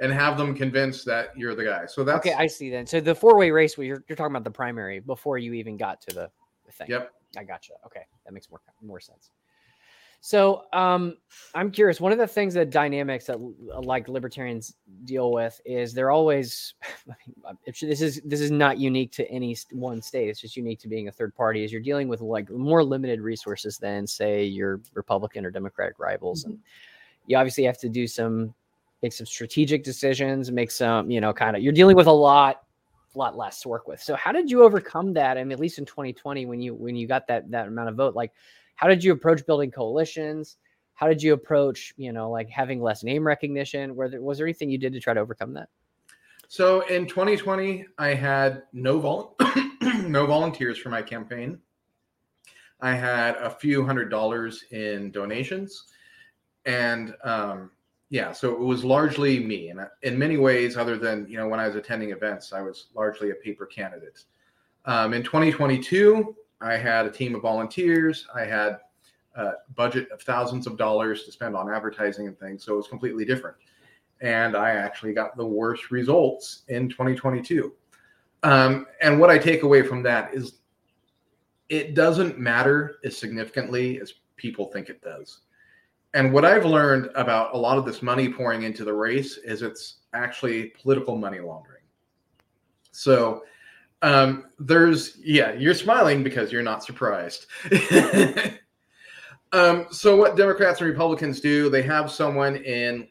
and 0.00 0.12
have 0.12 0.36
them 0.36 0.54
convinced 0.54 1.04
that 1.06 1.36
you're 1.36 1.54
the 1.54 1.64
guy. 1.64 1.86
So 1.86 2.04
that's 2.04 2.26
Okay, 2.26 2.34
I 2.34 2.46
see 2.46 2.70
then. 2.70 2.86
So 2.86 3.00
the 3.00 3.14
four 3.14 3.36
way 3.36 3.50
race, 3.50 3.78
where 3.78 3.86
you're, 3.86 4.04
you're 4.08 4.16
talking 4.16 4.32
about 4.32 4.44
the 4.44 4.50
primary 4.50 5.00
before 5.00 5.38
you 5.38 5.52
even 5.54 5.76
got 5.76 6.00
to 6.02 6.14
the, 6.14 6.30
the 6.66 6.72
thing. 6.72 6.88
Yep. 6.90 7.12
I 7.36 7.44
gotcha. 7.44 7.74
Okay, 7.86 8.02
that 8.24 8.32
makes 8.32 8.50
more 8.50 8.60
more 8.82 9.00
sense. 9.00 9.30
So 10.20 10.62
um, 10.72 11.18
I'm 11.54 11.70
curious. 11.70 12.00
One 12.00 12.10
of 12.10 12.16
the 12.16 12.26
things 12.26 12.54
that 12.54 12.70
dynamics 12.70 13.26
that 13.26 13.38
like 13.84 14.08
libertarians 14.08 14.74
deal 15.04 15.30
with 15.32 15.60
is 15.66 15.92
they're 15.92 16.10
always. 16.10 16.74
I 16.82 17.14
mean, 17.26 17.58
it 17.66 17.76
should- 17.76 17.90
this 17.90 18.00
is 18.00 18.22
this 18.24 18.40
is 18.40 18.50
not 18.50 18.78
unique 18.78 19.12
to 19.12 19.30
any 19.30 19.56
one 19.72 20.00
state. 20.00 20.28
It's 20.28 20.40
just 20.40 20.56
unique 20.56 20.78
to 20.80 20.88
being 20.88 21.08
a 21.08 21.12
third 21.12 21.34
party. 21.34 21.62
Is 21.62 21.72
you're 21.72 21.82
dealing 21.82 22.08
with 22.08 22.20
like 22.20 22.48
more 22.50 22.82
limited 22.82 23.20
resources 23.20 23.76
than 23.78 24.06
say 24.06 24.44
your 24.44 24.80
Republican 24.94 25.44
or 25.44 25.50
Democratic 25.50 25.98
rivals, 25.98 26.44
and 26.44 26.58
you 27.26 27.36
obviously 27.36 27.64
have 27.64 27.78
to 27.80 27.88
do 27.88 28.06
some 28.06 28.54
make 29.04 29.12
some 29.12 29.26
strategic 29.26 29.84
decisions, 29.84 30.50
make 30.50 30.70
some 30.70 31.10
you 31.10 31.20
know 31.20 31.32
kind 31.32 31.54
of 31.54 31.62
you're 31.62 31.74
dealing 31.74 31.94
with 31.94 32.06
a 32.06 32.12
lot 32.12 32.62
lot 33.14 33.36
less 33.36 33.60
to 33.60 33.68
work 33.68 33.86
with. 33.86 34.02
So 34.02 34.16
how 34.16 34.32
did 34.32 34.50
you 34.50 34.64
overcome 34.64 35.12
that? 35.12 35.36
I 35.36 35.44
mean, 35.44 35.52
at 35.52 35.60
least 35.60 35.78
in 35.78 35.84
2020, 35.84 36.46
when 36.46 36.60
you 36.60 36.74
when 36.74 36.96
you 36.96 37.06
got 37.06 37.26
that 37.28 37.50
that 37.50 37.68
amount 37.68 37.90
of 37.90 37.96
vote, 37.96 38.14
like 38.14 38.32
how 38.76 38.88
did 38.88 39.04
you 39.04 39.12
approach 39.12 39.44
building 39.44 39.70
coalitions? 39.70 40.56
How 40.94 41.06
did 41.06 41.22
you 41.22 41.34
approach, 41.34 41.92
you 41.98 42.12
know, 42.12 42.30
like 42.30 42.48
having 42.48 42.80
less 42.80 43.04
name 43.04 43.26
recognition? 43.26 43.94
Were 43.94 44.08
there, 44.08 44.22
was 44.22 44.38
there 44.38 44.46
anything 44.46 44.70
you 44.70 44.78
did 44.78 44.94
to 44.94 45.00
try 45.00 45.12
to 45.12 45.20
overcome 45.20 45.52
that? 45.52 45.68
So 46.48 46.80
in 46.86 47.06
2020, 47.06 47.84
I 47.98 48.14
had 48.14 48.62
no 48.72 48.98
vol- 49.00 49.36
no 49.82 50.26
volunteers 50.26 50.78
for 50.78 50.88
my 50.88 51.02
campaign. 51.02 51.58
I 52.80 52.94
had 52.94 53.36
a 53.36 53.50
few 53.50 53.84
hundred 53.84 54.08
dollars 54.08 54.64
in 54.70 55.10
donations, 55.10 55.84
and 56.64 57.14
um, 57.22 57.70
yeah, 58.14 58.32
so 58.32 58.52
it 58.52 58.60
was 58.60 58.84
largely 58.84 59.40
me. 59.40 59.70
And 59.70 59.80
in 60.02 60.18
many 60.18 60.36
ways, 60.36 60.76
other 60.76 60.96
than 60.96 61.26
you 61.28 61.36
know 61.36 61.48
when 61.48 61.60
I 61.60 61.66
was 61.66 61.76
attending 61.76 62.10
events, 62.10 62.52
I 62.52 62.62
was 62.62 62.86
largely 62.94 63.30
a 63.30 63.34
paper 63.34 63.66
candidate. 63.66 64.24
Um, 64.84 65.14
in 65.14 65.22
2022, 65.22 66.36
I 66.60 66.76
had 66.76 67.06
a 67.06 67.10
team 67.10 67.34
of 67.34 67.42
volunteers. 67.42 68.26
I 68.34 68.44
had 68.44 68.78
a 69.34 69.52
budget 69.74 70.08
of 70.12 70.22
thousands 70.22 70.66
of 70.66 70.76
dollars 70.76 71.24
to 71.24 71.32
spend 71.32 71.56
on 71.56 71.68
advertising 71.68 72.28
and 72.28 72.38
things, 72.38 72.64
so 72.64 72.74
it 72.74 72.76
was 72.76 72.88
completely 72.88 73.24
different 73.24 73.56
and 74.20 74.56
I 74.56 74.70
actually 74.70 75.12
got 75.12 75.36
the 75.36 75.46
worst 75.46 75.90
results 75.90 76.62
in 76.68 76.88
2022. 76.88 77.72
Um, 78.42 78.86
and 79.02 79.20
what 79.20 79.30
I 79.30 79.38
take 79.38 79.62
away 79.62 79.82
from 79.82 80.02
that 80.04 80.34
is 80.34 80.60
it 81.68 81.94
doesn't 81.94 82.38
matter 82.38 82.96
as 83.04 83.16
significantly 83.16 84.00
as 84.00 84.14
people 84.36 84.66
think 84.66 84.88
it 84.88 85.02
does. 85.02 85.40
And 86.14 86.32
what 86.32 86.44
I've 86.44 86.64
learned 86.64 87.10
about 87.16 87.54
a 87.54 87.58
lot 87.58 87.76
of 87.76 87.84
this 87.84 88.00
money 88.00 88.28
pouring 88.28 88.62
into 88.62 88.84
the 88.84 88.92
race 88.92 89.36
is 89.36 89.62
it's 89.62 89.96
actually 90.14 90.72
political 90.80 91.16
money 91.16 91.40
laundering. 91.40 91.82
So 92.92 93.42
um, 94.00 94.46
there's, 94.60 95.18
yeah, 95.22 95.52
you're 95.52 95.74
smiling 95.74 96.22
because 96.22 96.52
you're 96.52 96.62
not 96.62 96.84
surprised. 96.84 97.46
um, 99.52 99.86
so 99.90 100.16
what 100.16 100.36
Democrats 100.36 100.80
and 100.80 100.88
Republicans 100.88 101.40
do, 101.40 101.68
they 101.68 101.82
have 101.82 102.10
someone 102.12 102.56
in 102.56 103.08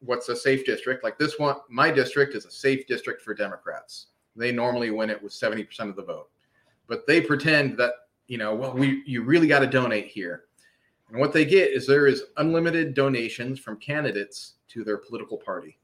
what's 0.00 0.28
a 0.28 0.36
safe 0.36 0.64
district 0.64 1.02
like 1.02 1.18
this 1.18 1.38
one 1.38 1.56
my 1.68 1.90
district 1.90 2.34
is 2.34 2.44
a 2.44 2.50
safe 2.50 2.86
district 2.86 3.22
for 3.22 3.34
democrats 3.34 4.08
they 4.36 4.52
normally 4.52 4.90
win 4.90 5.08
it 5.08 5.22
with 5.22 5.32
70% 5.32 5.66
of 5.88 5.96
the 5.96 6.02
vote 6.02 6.28
but 6.86 7.06
they 7.06 7.20
pretend 7.20 7.78
that 7.78 7.92
you 8.28 8.36
know 8.36 8.54
well 8.54 8.74
we 8.74 9.02
you 9.06 9.22
really 9.22 9.48
got 9.48 9.60
to 9.60 9.66
donate 9.66 10.06
here 10.06 10.44
and 11.10 11.18
what 11.18 11.32
they 11.32 11.44
get 11.44 11.70
is 11.70 11.86
there 11.86 12.06
is 12.06 12.24
unlimited 12.36 12.94
donations 12.94 13.58
from 13.58 13.76
candidates 13.78 14.54
to 14.68 14.84
their 14.84 14.98
political 14.98 15.36
party 15.36 15.78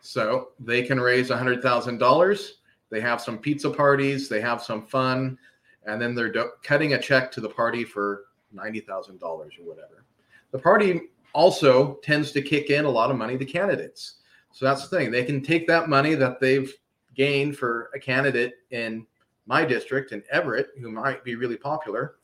so 0.00 0.48
they 0.60 0.82
can 0.82 1.00
raise 1.00 1.30
$100000 1.30 2.50
they 2.90 3.00
have 3.00 3.20
some 3.20 3.38
pizza 3.38 3.70
parties 3.70 4.28
they 4.28 4.40
have 4.40 4.62
some 4.62 4.86
fun 4.86 5.38
and 5.86 6.00
then 6.00 6.14
they're 6.14 6.32
do- 6.32 6.50
cutting 6.62 6.94
a 6.94 7.00
check 7.00 7.30
to 7.32 7.40
the 7.40 7.48
party 7.48 7.84
for 7.84 8.24
$90000 8.54 9.22
or 9.22 9.48
whatever 9.64 10.04
the 10.52 10.58
party 10.58 11.02
also 11.36 11.96
tends 11.96 12.32
to 12.32 12.40
kick 12.40 12.70
in 12.70 12.86
a 12.86 12.90
lot 12.90 13.10
of 13.10 13.16
money 13.18 13.36
to 13.36 13.44
candidates. 13.44 14.14
So 14.52 14.64
that's 14.64 14.88
the 14.88 14.96
thing. 14.96 15.10
They 15.10 15.22
can 15.22 15.42
take 15.42 15.66
that 15.66 15.86
money 15.86 16.14
that 16.14 16.40
they've 16.40 16.72
gained 17.14 17.58
for 17.58 17.90
a 17.94 18.00
candidate 18.00 18.54
in 18.70 19.06
my 19.44 19.66
district 19.66 20.12
in 20.12 20.22
Everett, 20.32 20.68
who 20.80 20.90
might 20.90 21.22
be 21.24 21.34
really 21.34 21.58
popular. 21.58 22.14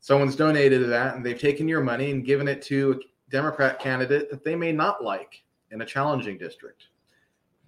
Someone's 0.00 0.34
donated 0.34 0.80
to 0.80 0.86
that, 0.86 1.14
and 1.14 1.24
they've 1.24 1.38
taken 1.38 1.68
your 1.68 1.82
money 1.82 2.10
and 2.10 2.24
given 2.24 2.48
it 2.48 2.62
to 2.62 2.92
a 2.92 3.30
Democrat 3.30 3.78
candidate 3.78 4.30
that 4.30 4.44
they 4.44 4.56
may 4.56 4.72
not 4.72 5.04
like 5.04 5.42
in 5.70 5.82
a 5.82 5.86
challenging 5.86 6.38
district. 6.38 6.86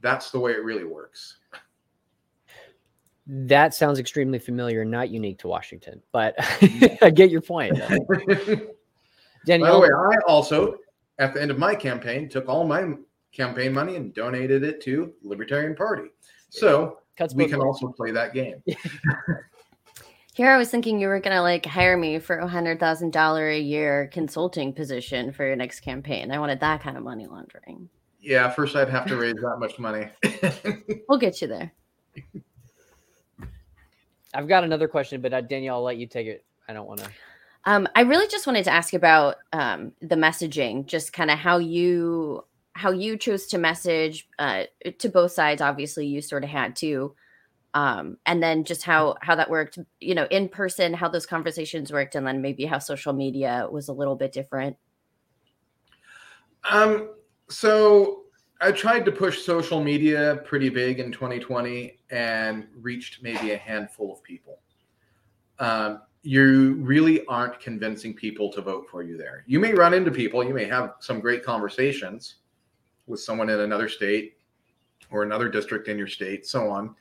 That's 0.01 0.31
the 0.31 0.41
way 0.41 0.53
it 0.53 0.65
really 0.65 0.85
works. 0.85 1.39
That 3.27 3.75
sounds 3.75 3.99
extremely 3.99 4.39
familiar, 4.39 4.85
not 4.85 5.11
unique 5.11 5.39
to 5.41 5.49
Washington, 5.49 6.03
but 6.11 6.35
I 7.03 7.11
get 7.11 7.31
your 7.31 7.41
point. 7.41 7.79
By 7.79 7.95
the 9.47 9.79
way, 9.79 9.89
I 9.89 10.17
also, 10.27 10.77
at 11.19 11.35
the 11.35 11.43
end 11.43 11.51
of 11.51 11.59
my 11.59 11.75
campaign, 11.75 12.29
took 12.29 12.49
all 12.49 12.65
my 12.65 12.95
campaign 13.33 13.73
money 13.73 13.97
and 13.97 14.13
donated 14.15 14.65
it 14.65 14.81
to 14.83 15.13
Libertarian 15.23 15.75
Party. 15.75 16.09
So 16.49 16.99
cuts 17.17 17.35
we 17.35 17.47
can 17.47 17.59
ways. 17.59 17.67
also 17.67 17.89
play 17.89 18.11
that 18.11 18.35
game. 18.35 18.63
Here 20.35 20.51
I 20.51 20.57
was 20.57 20.71
thinking 20.71 20.99
you 20.99 21.09
were 21.09 21.21
gonna 21.21 21.43
like 21.43 21.67
hire 21.67 21.97
me 21.97 22.19
for 22.19 22.39
a 22.39 22.49
hundred 22.49 22.81
thousand 22.81 23.13
dollar 23.13 23.51
a 23.51 23.59
year 23.59 24.09
consulting 24.13 24.73
position 24.73 25.31
for 25.31 25.47
your 25.47 25.57
next 25.57 25.81
campaign. 25.81 26.31
I 26.31 26.39
wanted 26.39 26.61
that 26.61 26.81
kind 26.81 26.97
of 26.97 27.03
money 27.03 27.27
laundering. 27.27 27.91
Yeah, 28.19 28.49
first 28.51 28.75
I'd 28.75 28.89
have 28.89 29.07
to 29.07 29.17
raise 29.17 29.35
that 29.35 29.57
much 29.59 29.79
money. 29.79 30.09
we'll 31.09 31.19
get 31.19 31.43
you 31.43 31.49
there. 31.49 31.73
I've 34.33 34.49
got 34.49 34.65
another 34.65 34.89
question, 34.89 35.21
but 35.21 35.35
uh, 35.35 35.43
Danielle, 35.43 35.77
I'll 35.77 35.83
let 35.83 35.99
you 35.99 36.07
take 36.07 36.27
it. 36.27 36.45
I 36.67 36.73
don't 36.73 36.87
want 36.87 37.01
to. 37.01 37.11
Um, 37.65 37.87
I 37.95 38.01
really 38.01 38.27
just 38.29 38.47
wanted 38.47 38.65
to 38.65 38.73
ask 38.73 38.95
about 38.95 39.37
um, 39.53 39.93
the 40.01 40.17
messaging, 40.17 40.87
just 40.87 41.13
kind 41.13 41.31
of 41.31 41.39
how 41.39 41.59
you 41.59 42.45
how 42.75 42.91
you 42.91 43.19
chose 43.19 43.47
to 43.49 43.59
message 43.59 44.27
uh, 44.39 44.65
to 44.99 45.09
both 45.11 45.33
sides. 45.33 45.61
Obviously, 45.61 46.07
you 46.07 46.23
sort 46.23 46.43
of 46.43 46.49
had 46.49 46.75
to 46.77 47.15
um, 47.75 48.19
and 48.27 48.43
then 48.43 48.65
just 48.65 48.83
how 48.83 49.17
how 49.23 49.35
that 49.35 49.49
worked 49.49 49.79
you 50.01 50.15
know 50.15 50.27
in 50.31 50.49
person 50.49 50.93
how 50.93 51.09
those 51.09 51.27
conversations 51.27 51.93
worked 51.93 52.15
and 52.15 52.27
then 52.27 52.43
maybe 52.43 52.65
how 52.67 52.79
social 52.79 53.13
media 53.13 53.67
was 53.71 53.89
a 53.89 53.93
little 53.93 54.17
bit 54.17 54.33
different. 54.33 54.77
Um 56.71 57.11
so 57.49 58.21
i 58.61 58.71
tried 58.71 59.05
to 59.05 59.13
push 59.13 59.43
social 59.43 59.83
media 59.83 60.41
pretty 60.45 60.69
big 60.69 61.01
in 61.01 61.11
2020 61.11 61.99
and 62.11 62.69
reached 62.81 63.23
maybe 63.23 63.53
a 63.53 63.57
handful 63.57 64.13
of 64.13 64.23
people. 64.23 64.61
Um, 65.59 66.03
you 66.23 66.75
really 66.75 67.27
aren't 67.27 67.59
convincing 67.59 68.15
people 68.15 68.51
to 68.53 68.61
vote 68.63 68.87
for 68.89 69.03
you 69.03 69.17
there. 69.19 69.43
You 69.49 69.59
may 69.59 69.75
run 69.75 69.93
into 69.93 70.11
people 70.11 70.45
you 70.45 70.55
may 70.55 70.67
have 70.67 70.95
some 71.01 71.21
great 71.21 71.45
conversations 71.45 72.37
with 73.07 73.21
someone 73.21 73.49
in 73.51 73.61
another 73.61 73.89
state 73.89 74.37
or 75.11 75.23
another 75.23 75.49
district 75.49 75.89
in 75.89 75.99
your 75.99 76.07
state 76.07 76.47
so 76.47 76.71
on 76.71 76.95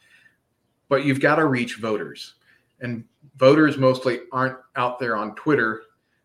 but 0.91 1.05
you've 1.05 1.21
got 1.21 1.35
to 1.35 1.45
reach 1.45 1.77
voters. 1.77 2.33
And 2.81 3.05
voters 3.37 3.77
mostly 3.77 4.23
aren't 4.33 4.57
out 4.75 4.99
there 4.99 5.15
on 5.15 5.33
Twitter 5.35 5.83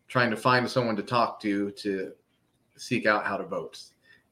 trying 0.09 0.29
to 0.29 0.37
find 0.37 0.69
someone 0.69 0.97
to 0.97 1.05
talk 1.05 1.41
to 1.43 1.71
to 1.71 2.13
seek 2.77 3.07
out 3.07 3.25
how 3.25 3.37
to 3.37 3.45
vote. 3.45 3.81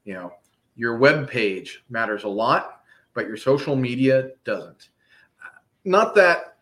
You 0.05 0.14
know, 0.14 0.33
your 0.75 0.97
web 0.97 1.31
page 1.31 1.85
matters 1.88 2.25
a 2.25 2.29
lot, 2.29 2.81
but 3.14 3.29
your 3.29 3.37
social 3.37 3.77
media 3.77 4.31
doesn't. 4.44 4.88
Not 5.85 6.16
that 6.16 6.57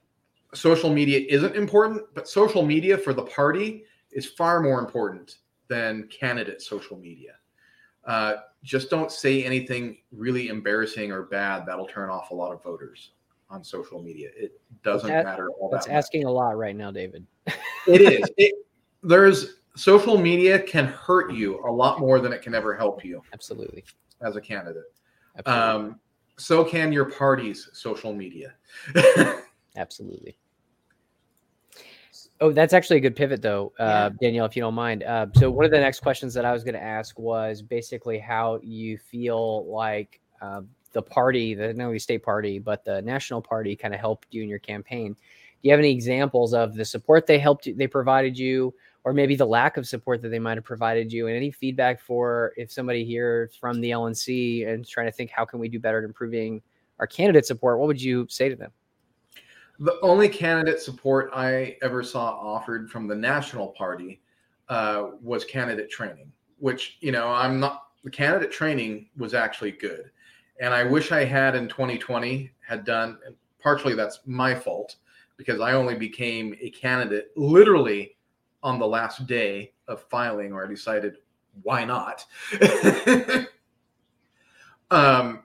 social 0.53 0.93
media 0.93 1.25
isn't 1.31 1.57
important, 1.57 2.03
but 2.13 2.29
social 2.29 2.63
media 2.67 2.99
for 2.99 3.15
the 3.15 3.23
party 3.23 3.85
is 4.11 4.27
far 4.27 4.61
more 4.61 4.81
important 4.81 5.39
than 5.69 6.09
candidate 6.09 6.61
social 6.61 6.99
media. 6.99 7.37
Uh, 8.05 8.35
just 8.63 8.91
don't 8.91 9.11
say 9.11 9.43
anything 9.43 9.97
really 10.11 10.49
embarrassing 10.49 11.11
or 11.11 11.23
bad 11.23 11.65
that'll 11.65 11.87
turn 11.87 12.11
off 12.11 12.33
a 12.33 12.35
lot 12.35 12.53
of 12.53 12.63
voters 12.63 13.13
on 13.53 13.63
social 13.63 14.03
media. 14.03 14.31
It 14.37 14.61
doesn't 14.83 15.09
matter 15.09 15.51
all 15.51 15.71
that's 15.71 15.87
that. 15.87 15.93
That's 15.93 16.07
asking 16.07 16.25
a 16.25 16.31
lot 16.31 16.57
right 16.57 16.75
now, 16.75 16.91
David. 16.91 17.27
it 17.87 18.01
is. 18.01 18.29
It, 18.37 18.55
there's 19.03 19.61
social 19.77 20.19
media 20.19 20.59
can 20.59 20.87
hurt 20.87 21.33
you 21.33 21.63
a 21.67 21.71
lot 21.71 22.01
more 22.01 22.19
than 22.19 22.33
it 22.33 22.43
can 22.43 22.55
ever 22.55 22.75
help 22.75 23.05
you. 23.05 23.23
Absolutely. 23.33 23.85
As 24.23 24.37
a 24.37 24.41
candidate. 24.41 24.85
Absolutely. 25.37 25.91
Um, 25.91 26.01
so 26.39 26.65
can 26.65 26.93
your 26.93 27.05
party's 27.05 27.69
social 27.73 28.15
media. 28.15 28.55
Absolutely. 29.77 30.37
Oh, 32.41 32.51
that's 32.51 32.73
actually 32.73 32.97
a 32.97 33.01
good 33.01 33.15
pivot, 33.15 33.41
though, 33.41 33.73
uh, 33.79 33.85
yeah. 33.85 34.11
Danielle, 34.21 34.47
if 34.47 34.57
you 34.57 34.63
don't 34.63 34.75
mind. 34.75 35.05
Uh, 35.05 35.27
so, 35.37 35.49
one 35.49 35.65
of 35.65 35.71
the 35.71 35.79
next 35.79 36.01
questions 36.01 36.35
that 36.35 36.45
I 36.45 36.53
was 36.53 36.65
going 36.65 36.75
to 36.75 36.83
ask 36.83 37.17
was 37.17 37.63
basically 37.63 38.19
how 38.19 38.59
you 38.65 38.99
feel 38.99 39.65
like 39.73 40.21
uh, 40.41 40.63
the 40.93 41.03
party, 41.03 41.55
the 41.55 41.73
not 41.75 41.87
only 41.87 41.99
state 41.99 42.23
party, 42.23 42.59
but 42.59 42.85
the 42.85 43.03
national 43.03 43.41
party 43.41 43.75
kind 43.75 43.95
of 43.95 44.01
helped 44.01 44.29
you 44.31 44.43
in 44.43 44.49
your 44.49 44.59
campaign. 44.59 45.15
Do 45.15 45.69
you 45.69 45.71
have 45.71 45.81
any 45.81 45.93
examples 45.93 46.55
of 46.55 46.75
the 46.75 46.85
support 46.85 47.27
they 47.27 47.39
helped 47.39 47.67
you, 47.67 47.75
they 47.75 47.87
provided 47.87 48.39
you, 48.39 48.75
or 49.05 49.13
maybe 49.13 49.37
the 49.37 49.47
lack 49.47 49.77
of 49.77 49.87
support 49.87 50.23
that 50.23 50.29
they 50.29 50.39
might 50.39 50.57
have 50.57 50.65
provided 50.65 51.13
you, 51.13 51.27
and 51.29 51.37
any 51.37 51.51
feedback 51.51 52.01
for 52.01 52.53
if 52.57 52.71
somebody 52.71 53.05
here 53.05 53.51
from 53.61 53.81
the 53.81 53.91
LNC 53.91 54.69
and 54.69 54.87
trying 54.87 55.07
to 55.07 55.13
think 55.13 55.31
how 55.31 55.45
can 55.45 55.59
we 55.59 55.69
do 55.69 55.79
better 55.79 55.99
at 55.99 56.05
improving 56.05 56.63
our 56.99 57.07
candidate 57.07 57.47
support? 57.47 57.79
What 57.79 57.87
would 57.87 58.03
you 58.03 58.27
say 58.29 58.49
to 58.49 58.57
them? 58.57 58.71
The 59.79 59.99
only 60.03 60.29
candidate 60.29 60.81
support 60.81 61.31
I 61.35 61.77
ever 61.83 62.03
saw 62.03 62.31
offered 62.33 62.91
from 62.91 63.09
the 63.09 63.17
national 63.17 63.69
party 63.69 64.21
uh, 64.69 65.09
was 65.21 65.45
candidate 65.45 65.91
training, 65.91 66.31
which 66.59 66.99
you 67.01 67.13
know 67.13 67.29
I'm 67.29 67.59
not. 67.59 67.89
The 68.05 68.11
candidate 68.11 68.51
training 68.51 69.09
was 69.17 69.33
actually 69.33 69.73
good 69.73 70.11
and 70.63 70.73
I 70.73 70.85
wish 70.85 71.11
I 71.11 71.25
had 71.25 71.57
in 71.57 71.69
2020 71.69 72.49
had 72.67 72.85
done. 72.85 73.19
Partially 73.61 73.95
that's 73.95 74.21
my 74.27 74.55
fault 74.55 74.97
because 75.37 75.61
I 75.61 75.73
only 75.73 75.97
became 75.97 76.55
a 76.61 76.71
candidate 76.71 77.33
literally 77.37 78.17
on 78.63 78.79
the 78.79 78.87
last 78.87 79.27
day 79.27 79.73
of 79.89 80.05
filing, 80.09 80.53
or 80.53 80.65
I 80.65 80.69
decided 80.69 81.17
why 81.63 81.85
not. 81.85 82.25
um, 84.93 85.43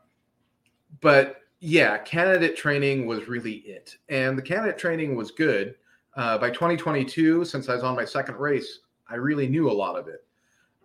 but 1.01 1.37
yeah, 1.61 1.97
candidate 1.97 2.55
training 2.55 3.07
was 3.07 3.27
really 3.27 3.55
it, 3.65 3.97
and 4.09 4.37
the 4.37 4.43
candidate 4.43 4.77
training 4.77 5.15
was 5.15 5.31
good. 5.31 5.75
Uh, 6.15 6.37
by 6.37 6.51
2022, 6.51 7.43
since 7.43 7.69
I 7.69 7.73
was 7.73 7.83
on 7.83 7.95
my 7.95 8.05
second 8.05 8.37
race, 8.37 8.79
I 9.09 9.15
really 9.15 9.47
knew 9.47 9.69
a 9.69 9.73
lot 9.73 9.97
of 9.97 10.07
it. 10.07 10.23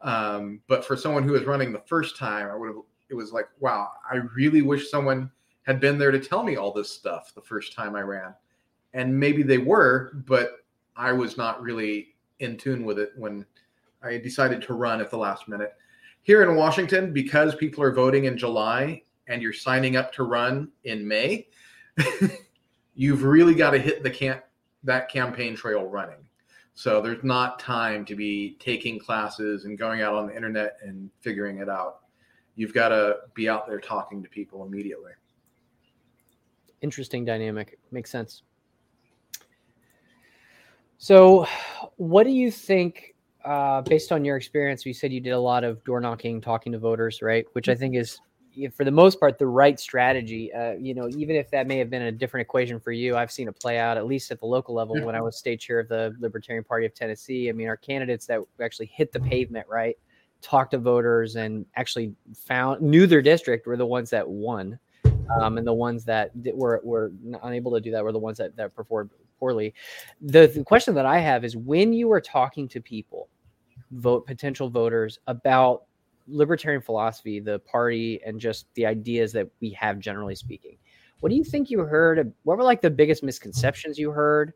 Um, 0.00 0.60
but 0.68 0.84
for 0.84 0.96
someone 0.96 1.22
who 1.22 1.32
was 1.32 1.44
running 1.44 1.70
the 1.70 1.82
first 1.86 2.16
time, 2.16 2.48
I 2.50 2.56
would 2.56 2.68
have 2.68 2.76
it 3.12 3.14
was 3.14 3.30
like, 3.30 3.48
wow, 3.60 3.90
I 4.10 4.16
really 4.34 4.62
wish 4.62 4.90
someone 4.90 5.30
had 5.64 5.78
been 5.78 5.98
there 5.98 6.10
to 6.10 6.18
tell 6.18 6.42
me 6.42 6.56
all 6.56 6.72
this 6.72 6.90
stuff 6.90 7.32
the 7.34 7.42
first 7.42 7.74
time 7.74 7.94
I 7.94 8.00
ran. 8.00 8.34
And 8.94 9.18
maybe 9.18 9.42
they 9.42 9.58
were, 9.58 10.12
but 10.26 10.64
I 10.96 11.12
was 11.12 11.36
not 11.36 11.62
really 11.62 12.16
in 12.40 12.56
tune 12.56 12.84
with 12.84 12.98
it 12.98 13.12
when 13.16 13.44
I 14.02 14.16
decided 14.16 14.62
to 14.62 14.74
run 14.74 15.00
at 15.00 15.10
the 15.10 15.18
last 15.18 15.46
minute. 15.46 15.74
Here 16.22 16.42
in 16.42 16.56
Washington, 16.56 17.12
because 17.12 17.54
people 17.54 17.84
are 17.84 17.92
voting 17.92 18.24
in 18.24 18.36
July 18.38 19.02
and 19.28 19.42
you're 19.42 19.52
signing 19.52 19.96
up 19.96 20.12
to 20.14 20.24
run 20.24 20.70
in 20.84 21.06
May, 21.06 21.48
you've 22.94 23.24
really 23.24 23.54
got 23.54 23.70
to 23.70 23.78
hit 23.78 24.02
the 24.02 24.10
camp 24.10 24.42
that 24.84 25.08
campaign 25.10 25.54
trail 25.54 25.86
running. 25.86 26.16
So 26.74 27.00
there's 27.02 27.22
not 27.22 27.58
time 27.58 28.04
to 28.06 28.16
be 28.16 28.56
taking 28.58 28.98
classes 28.98 29.64
and 29.66 29.78
going 29.78 30.00
out 30.00 30.14
on 30.14 30.26
the 30.26 30.34
internet 30.34 30.78
and 30.82 31.10
figuring 31.20 31.58
it 31.58 31.68
out 31.68 32.01
you've 32.56 32.74
got 32.74 32.88
to 32.88 33.16
be 33.34 33.48
out 33.48 33.66
there 33.66 33.80
talking 33.80 34.22
to 34.22 34.28
people 34.28 34.64
immediately. 34.64 35.12
Interesting 36.80 37.24
dynamic. 37.24 37.78
Makes 37.90 38.10
sense. 38.10 38.42
So, 40.98 41.46
what 41.96 42.24
do 42.24 42.30
you 42.30 42.50
think, 42.50 43.14
uh, 43.44 43.80
based 43.82 44.12
on 44.12 44.24
your 44.24 44.36
experience? 44.36 44.86
You 44.86 44.94
said 44.94 45.12
you 45.12 45.20
did 45.20 45.30
a 45.30 45.38
lot 45.38 45.64
of 45.64 45.82
door 45.84 46.00
knocking, 46.00 46.40
talking 46.40 46.72
to 46.72 46.78
voters, 46.78 47.22
right? 47.22 47.44
Which 47.54 47.68
I 47.68 47.74
think 47.74 47.96
is, 47.96 48.18
for 48.72 48.84
the 48.84 48.90
most 48.92 49.18
part, 49.18 49.38
the 49.38 49.46
right 49.46 49.80
strategy. 49.80 50.52
Uh, 50.52 50.72
you 50.72 50.94
know, 50.94 51.08
even 51.08 51.34
if 51.34 51.50
that 51.50 51.66
may 51.66 51.78
have 51.78 51.90
been 51.90 52.02
a 52.02 52.12
different 52.12 52.42
equation 52.42 52.78
for 52.78 52.92
you, 52.92 53.16
I've 53.16 53.32
seen 53.32 53.48
it 53.48 53.58
play 53.58 53.78
out 53.78 53.96
at 53.96 54.06
least 54.06 54.30
at 54.30 54.38
the 54.38 54.46
local 54.46 54.74
level. 54.74 54.94
When 55.04 55.16
I 55.16 55.20
was 55.20 55.36
state 55.36 55.58
chair 55.58 55.80
of 55.80 55.88
the 55.88 56.14
Libertarian 56.20 56.62
Party 56.62 56.86
of 56.86 56.94
Tennessee, 56.94 57.48
I 57.48 57.52
mean, 57.52 57.66
our 57.66 57.76
candidates 57.76 58.26
that 58.26 58.40
actually 58.60 58.86
hit 58.86 59.10
the 59.10 59.20
pavement, 59.20 59.66
right? 59.68 59.96
Talked 60.42 60.72
to 60.72 60.78
voters 60.78 61.36
and 61.36 61.64
actually 61.76 62.14
found 62.34 62.82
knew 62.82 63.06
their 63.06 63.22
district 63.22 63.66
were 63.66 63.76
the 63.76 63.86
ones 63.86 64.10
that 64.10 64.28
won. 64.28 64.78
Um, 65.40 65.56
and 65.56 65.66
the 65.66 65.72
ones 65.72 66.04
that 66.04 66.30
were 66.52 66.80
were 66.84 67.12
unable 67.42 67.72
to 67.72 67.80
do 67.80 67.90
that 67.92 68.04
were 68.04 68.12
the 68.12 68.18
ones 68.18 68.38
that, 68.38 68.54
that 68.56 68.74
performed 68.74 69.10
poorly. 69.38 69.72
The, 70.20 70.46
the 70.46 70.64
question 70.64 70.94
that 70.94 71.06
I 71.06 71.18
have 71.18 71.44
is 71.44 71.56
when 71.56 71.92
you 71.92 72.12
are 72.12 72.20
talking 72.20 72.68
to 72.68 72.80
people, 72.80 73.28
vote 73.92 74.26
potential 74.26 74.68
voters 74.68 75.18
about 75.26 75.84
libertarian 76.28 76.82
philosophy, 76.82 77.40
the 77.40 77.58
party, 77.60 78.20
and 78.24 78.40
just 78.40 78.66
the 78.74 78.86
ideas 78.86 79.32
that 79.32 79.48
we 79.60 79.70
have 79.70 79.98
generally 79.98 80.34
speaking. 80.34 80.76
What 81.20 81.30
do 81.30 81.36
you 81.36 81.44
think 81.44 81.70
you 81.70 81.80
heard? 81.80 82.32
What 82.42 82.58
were 82.58 82.64
like 82.64 82.80
the 82.80 82.90
biggest 82.90 83.22
misconceptions 83.22 83.98
you 83.98 84.10
heard? 84.10 84.52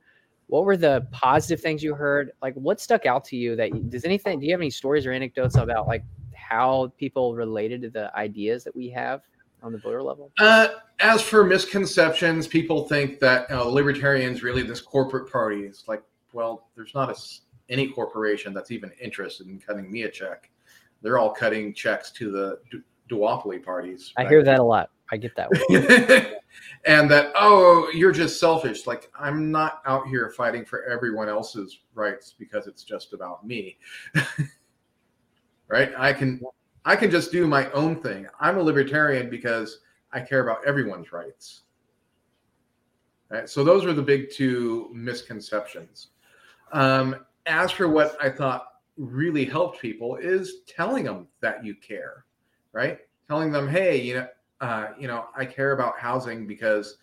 What 0.49 0.65
were 0.65 0.77
the 0.77 1.07
positive 1.11 1.61
things 1.61 1.83
you 1.83 1.95
heard? 1.95 2.33
Like, 2.41 2.55
what 2.55 2.81
stuck 2.81 3.07
out 3.07 3.25
to 3.27 3.37
you? 3.37 3.57
That 3.57 3.91
does 3.91 4.05
anything? 4.05 4.41
Do 4.41 4.47
you 4.47 4.53
have 4.53 4.61
any 4.61 4.71
stories 4.71 5.07
or 5.07 5.13
anecdotes 5.13 5.57
about 5.57 5.87
like 5.87 6.05
how 6.35 6.93
people 6.99 7.35
related 7.35 7.83
to 7.83 7.91
the 7.91 8.17
ideas 8.17 8.63
that 8.65 8.75
we 8.75 8.89
have 8.91 9.23
on 9.63 9.73
the 9.73 9.79
voter 9.79 10.03
level? 10.03 10.31
Uh, 10.39 10.69
as 11.01 11.21
for 11.21 11.45
misconceptions, 11.45 12.47
people 12.47 12.87
think 12.87 13.19
that 13.21 13.51
uh, 13.51 13.65
libertarians 13.65 14.43
really 14.43 14.63
this 14.63 14.81
corporate 14.81 15.31
party. 15.31 15.65
It's 15.65 15.89
like, 15.89 16.03
well, 16.33 16.69
there's 16.77 16.95
not 16.95 17.11
a, 17.11 17.73
any 17.73 17.89
corporation 17.89 18.55
that's 18.55 18.71
even 18.71 18.93
interested 19.01 19.49
in 19.49 19.59
cutting 19.59 19.91
me 19.91 20.03
a 20.03 20.11
check. 20.11 20.51
They're 21.03 21.19
all 21.19 21.31
cutting 21.31 21.75
checks 21.75 22.11
to 22.13 22.31
the 22.31 22.59
du- 22.71 22.83
duopoly 23.11 23.63
parties. 23.63 24.13
I 24.17 24.27
hear 24.27 24.45
that 24.45 24.61
a 24.61 24.63
lot. 24.63 24.91
I 25.11 25.17
get 25.17 25.37
that. 25.37 25.51
and 26.85 27.11
that 27.11 27.33
oh, 27.37 27.91
you're 27.95 28.13
just 28.13 28.41
selfish. 28.41 28.87
Like 28.87 29.11
I'm 29.19 29.51
not 29.51 29.83
out 29.87 30.07
here 30.09 30.31
fighting 30.31 30.65
for 30.65 30.85
everyone 30.85 31.29
else's 31.29 31.81
rights 31.95 32.35
because 32.39 32.67
it's 32.67 32.83
just 32.83 33.13
about 33.13 33.47
me. 33.47 33.79
right? 35.69 35.93
I 35.97 36.13
can 36.13 36.41
I 36.85 36.97
can 36.97 37.11
just 37.11 37.33
do 37.33 37.47
my 37.47 37.71
own 37.73 38.01
thing. 38.01 38.27
I'm 38.41 38.59
a 38.59 38.63
libertarian 38.63 39.29
because 39.31 39.81
I 40.13 40.21
care 40.21 40.41
about 40.41 40.67
everyone's 40.67 41.13
rights. 41.13 41.63
Right. 43.29 43.49
So 43.49 43.65
those 43.65 43.85
were 43.85 43.93
the 43.93 44.03
big 44.03 44.31
two 44.31 44.89
misconceptions. 44.93 46.09
Um, 46.73 47.27
as 47.47 47.73
for 47.73 47.89
what 47.89 48.17
I 48.23 48.31
thought 48.31 48.67
really 48.97 49.45
helped 49.45 49.81
people 49.81 50.17
is 50.17 50.63
telling 50.67 51.05
them 51.05 51.27
that 51.41 51.65
you 51.65 51.75
care, 51.75 52.25
right? 52.73 53.01
Telling 53.29 53.51
them, 53.51 53.69
hey, 53.69 54.01
you 54.01 54.15
know, 54.15 54.29
uh, 54.61 54.89
you 54.99 55.07
know, 55.07 55.27
I 55.37 55.45
care 55.45 55.73
about 55.73 55.99
housing 55.99 56.47
because 56.47 56.99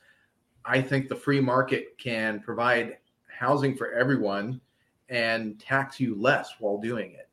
I 0.66 0.82
think 0.82 1.10
the 1.10 1.16
free 1.16 1.42
market 1.42 1.98
can 1.98 2.40
provide 2.40 2.98
housing 3.28 3.76
for 3.76 3.92
everyone 3.92 4.62
and 5.10 5.60
tax 5.60 6.00
you 6.00 6.16
less 6.16 6.54
while 6.60 6.78
doing 6.78 7.14
it. 7.14 7.30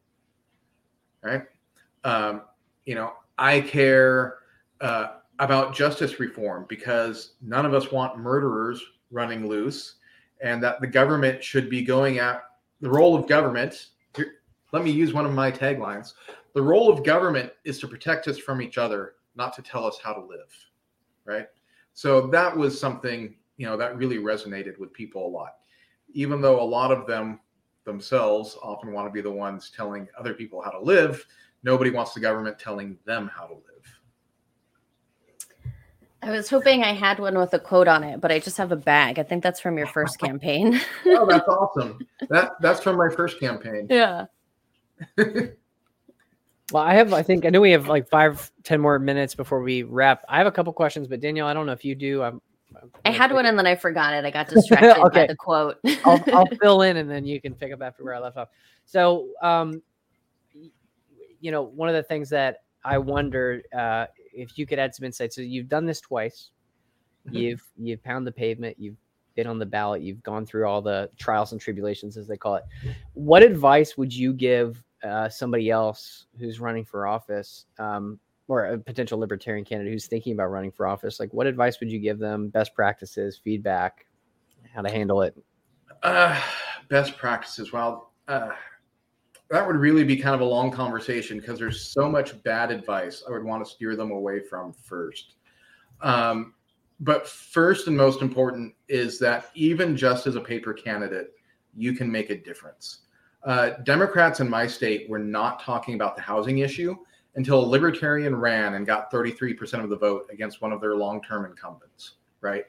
Right? 1.22 1.42
Um, 2.04 2.42
you 2.84 2.94
know, 2.94 3.12
I 3.38 3.60
care 3.60 4.38
uh, 4.80 5.18
about 5.38 5.74
justice 5.74 6.20
reform 6.20 6.66
because 6.68 7.34
none 7.40 7.64
of 7.64 7.74
us 7.74 7.90
want 7.92 8.18
murderers 8.18 8.82
running 9.10 9.48
loose, 9.48 9.96
and 10.42 10.62
that 10.62 10.80
the 10.80 10.86
government 10.86 11.42
should 11.42 11.68
be 11.68 11.82
going 11.82 12.18
at 12.18 12.42
the 12.80 12.90
role 12.90 13.14
of 13.14 13.28
government. 13.28 13.88
Let 14.72 14.84
me 14.84 14.90
use 14.90 15.12
one 15.12 15.26
of 15.26 15.32
my 15.32 15.50
taglines. 15.50 16.14
The 16.54 16.62
role 16.62 16.90
of 16.90 17.04
government 17.04 17.52
is 17.64 17.78
to 17.80 17.88
protect 17.88 18.28
us 18.28 18.38
from 18.38 18.62
each 18.62 18.78
other, 18.78 19.14
not 19.40 19.54
to 19.54 19.62
tell 19.62 19.86
us 19.86 19.98
how 20.02 20.12
to 20.12 20.20
live. 20.20 20.52
Right. 21.24 21.46
So 21.94 22.26
that 22.28 22.54
was 22.54 22.78
something, 22.78 23.34
you 23.56 23.66
know, 23.66 23.76
that 23.78 23.96
really 23.96 24.18
resonated 24.18 24.78
with 24.78 24.92
people 24.92 25.26
a 25.26 25.28
lot, 25.28 25.54
even 26.12 26.40
though 26.42 26.60
a 26.60 26.62
lot 26.78 26.92
of 26.92 27.06
them 27.06 27.40
themselves 27.84 28.56
often 28.62 28.92
want 28.92 29.08
to 29.08 29.12
be 29.12 29.22
the 29.22 29.30
ones 29.30 29.72
telling 29.74 30.06
other 30.18 30.34
people 30.34 30.60
how 30.60 30.70
to 30.70 30.78
live. 30.78 31.24
Nobody 31.62 31.90
wants 31.90 32.12
the 32.12 32.20
government 32.20 32.58
telling 32.58 32.98
them 33.06 33.30
how 33.34 33.46
to 33.46 33.54
live. 33.54 33.64
I 36.22 36.30
was 36.30 36.50
hoping 36.50 36.84
I 36.84 36.92
had 36.92 37.18
one 37.18 37.38
with 37.38 37.54
a 37.54 37.58
quote 37.58 37.88
on 37.88 38.04
it, 38.04 38.20
but 38.20 38.30
I 38.30 38.38
just 38.40 38.58
have 38.58 38.72
a 38.72 38.76
bag. 38.76 39.18
I 39.18 39.22
think 39.22 39.42
that's 39.42 39.58
from 39.58 39.78
your 39.78 39.86
first 39.86 40.18
campaign. 40.26 40.78
oh, 41.06 41.26
that's 41.26 41.48
awesome. 41.48 41.98
That 42.28 42.52
that's 42.60 42.82
from 42.82 42.96
my 42.96 43.08
first 43.08 43.40
campaign. 43.40 43.86
Yeah. 43.90 44.26
well, 46.72 46.82
I 46.82 46.94
have 46.94 47.12
I 47.12 47.22
think 47.22 47.44
I 47.44 47.50
know 47.50 47.60
we 47.60 47.72
have 47.72 47.88
like 47.88 48.08
five, 48.08 48.50
ten 48.64 48.80
more 48.80 48.98
minutes 48.98 49.34
before 49.34 49.62
we 49.62 49.82
wrap. 49.82 50.24
I 50.28 50.38
have 50.38 50.46
a 50.46 50.52
couple 50.52 50.72
questions, 50.72 51.08
but 51.08 51.20
Danielle, 51.20 51.46
I 51.46 51.54
don't 51.54 51.66
know 51.66 51.72
if 51.72 51.84
you 51.84 51.94
do. 51.94 52.22
I'm, 52.22 52.40
I'm 52.80 52.90
i 53.04 53.10
had 53.10 53.32
one 53.32 53.46
and 53.46 53.58
then 53.58 53.66
I 53.66 53.74
forgot 53.74 54.14
it. 54.14 54.24
I 54.24 54.30
got 54.30 54.48
distracted 54.48 55.00
okay. 55.06 55.22
by 55.22 55.26
the 55.26 55.36
quote. 55.36 55.78
I'll, 56.04 56.22
I'll 56.32 56.46
fill 56.62 56.82
in 56.82 56.98
and 56.98 57.10
then 57.10 57.24
you 57.24 57.40
can 57.40 57.54
pick 57.54 57.72
up 57.72 57.82
after 57.82 58.04
where 58.04 58.14
I 58.14 58.18
left 58.18 58.36
off. 58.36 58.48
So 58.84 59.28
um 59.42 59.82
you 61.40 61.50
know, 61.50 61.62
one 61.62 61.88
of 61.88 61.94
the 61.94 62.02
things 62.02 62.28
that 62.30 62.58
I 62.84 62.98
wonder 62.98 63.62
uh, 63.76 64.06
if 64.32 64.56
you 64.56 64.66
could 64.66 64.78
add 64.78 64.94
some 64.94 65.04
insight. 65.04 65.32
So 65.32 65.42
you've 65.42 65.68
done 65.68 65.86
this 65.86 66.00
twice. 66.00 66.50
Mm-hmm. 67.26 67.36
You've 67.36 67.62
you've 67.78 68.02
pounded 68.02 68.32
the 68.32 68.38
pavement. 68.38 68.76
You've 68.78 68.96
been 69.34 69.46
on 69.46 69.58
the 69.58 69.66
ballot. 69.66 70.02
You've 70.02 70.22
gone 70.22 70.46
through 70.46 70.66
all 70.66 70.80
the 70.82 71.10
trials 71.18 71.52
and 71.52 71.60
tribulations, 71.60 72.16
as 72.16 72.26
they 72.26 72.36
call 72.36 72.56
it. 72.56 72.64
What 73.14 73.42
advice 73.42 73.96
would 73.96 74.14
you 74.14 74.32
give 74.32 74.82
uh, 75.02 75.28
somebody 75.28 75.70
else 75.70 76.26
who's 76.38 76.60
running 76.60 76.84
for 76.84 77.06
office, 77.06 77.66
um, 77.78 78.18
or 78.48 78.66
a 78.66 78.78
potential 78.78 79.18
libertarian 79.18 79.64
candidate 79.64 79.92
who's 79.92 80.06
thinking 80.06 80.32
about 80.32 80.50
running 80.50 80.72
for 80.72 80.86
office? 80.86 81.20
Like, 81.20 81.32
what 81.32 81.46
advice 81.46 81.78
would 81.80 81.90
you 81.90 81.98
give 81.98 82.18
them? 82.18 82.48
Best 82.48 82.74
practices, 82.74 83.40
feedback, 83.42 84.06
how 84.74 84.82
to 84.82 84.90
handle 84.90 85.22
it. 85.22 85.36
Uh, 86.02 86.40
best 86.88 87.16
practices. 87.16 87.72
Well, 87.72 88.12
uh, 88.28 88.50
that 89.50 89.66
would 89.66 89.76
really 89.76 90.04
be 90.04 90.16
kind 90.16 90.34
of 90.34 90.40
a 90.40 90.44
long 90.44 90.70
conversation 90.70 91.38
because 91.38 91.58
there's 91.58 91.92
so 91.92 92.08
much 92.08 92.40
bad 92.42 92.70
advice 92.70 93.22
I 93.26 93.32
would 93.32 93.44
want 93.44 93.64
to 93.64 93.70
steer 93.70 93.96
them 93.96 94.12
away 94.12 94.40
from 94.40 94.72
first. 94.72 95.34
Um, 96.00 96.54
but 97.00 97.26
first 97.26 97.86
and 97.86 97.96
most 97.96 98.22
important 98.22 98.74
is 98.88 99.18
that 99.18 99.46
even 99.54 99.96
just 99.96 100.26
as 100.26 100.36
a 100.36 100.40
paper 100.40 100.72
candidate, 100.72 101.32
you 101.74 101.94
can 101.94 102.10
make 102.10 102.30
a 102.30 102.36
difference. 102.36 103.00
Uh, 103.42 103.70
Democrats 103.84 104.40
in 104.40 104.48
my 104.48 104.66
state 104.66 105.08
were 105.08 105.18
not 105.18 105.62
talking 105.62 105.94
about 105.94 106.14
the 106.14 106.22
housing 106.22 106.58
issue 106.58 106.96
until 107.36 107.64
a 107.64 107.66
libertarian 107.66 108.34
ran 108.36 108.74
and 108.74 108.86
got 108.86 109.10
33% 109.10 109.82
of 109.82 109.88
the 109.88 109.96
vote 109.96 110.26
against 110.32 110.60
one 110.60 110.72
of 110.72 110.80
their 110.80 110.96
long 110.96 111.22
term 111.22 111.44
incumbents, 111.44 112.14
right? 112.40 112.64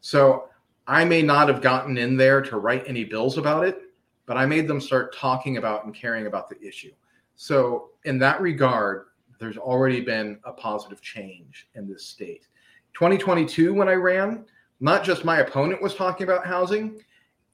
So 0.00 0.48
I 0.86 1.04
may 1.04 1.22
not 1.22 1.48
have 1.48 1.62
gotten 1.62 1.96
in 1.96 2.16
there 2.16 2.42
to 2.42 2.58
write 2.58 2.84
any 2.86 3.04
bills 3.04 3.38
about 3.38 3.64
it, 3.64 3.82
but 4.26 4.36
I 4.36 4.46
made 4.46 4.66
them 4.66 4.80
start 4.80 5.14
talking 5.14 5.56
about 5.56 5.84
and 5.84 5.94
caring 5.94 6.26
about 6.26 6.48
the 6.48 6.60
issue. 6.60 6.92
So, 7.36 7.90
in 8.04 8.18
that 8.18 8.40
regard, 8.40 9.06
there's 9.38 9.56
already 9.56 10.00
been 10.00 10.38
a 10.44 10.52
positive 10.52 11.00
change 11.00 11.68
in 11.74 11.88
this 11.88 12.04
state. 12.04 12.46
2022, 12.94 13.72
when 13.72 13.88
I 13.88 13.94
ran, 13.94 14.44
not 14.80 15.04
just 15.04 15.24
my 15.24 15.38
opponent 15.38 15.80
was 15.80 15.94
talking 15.94 16.24
about 16.24 16.46
housing, 16.46 17.02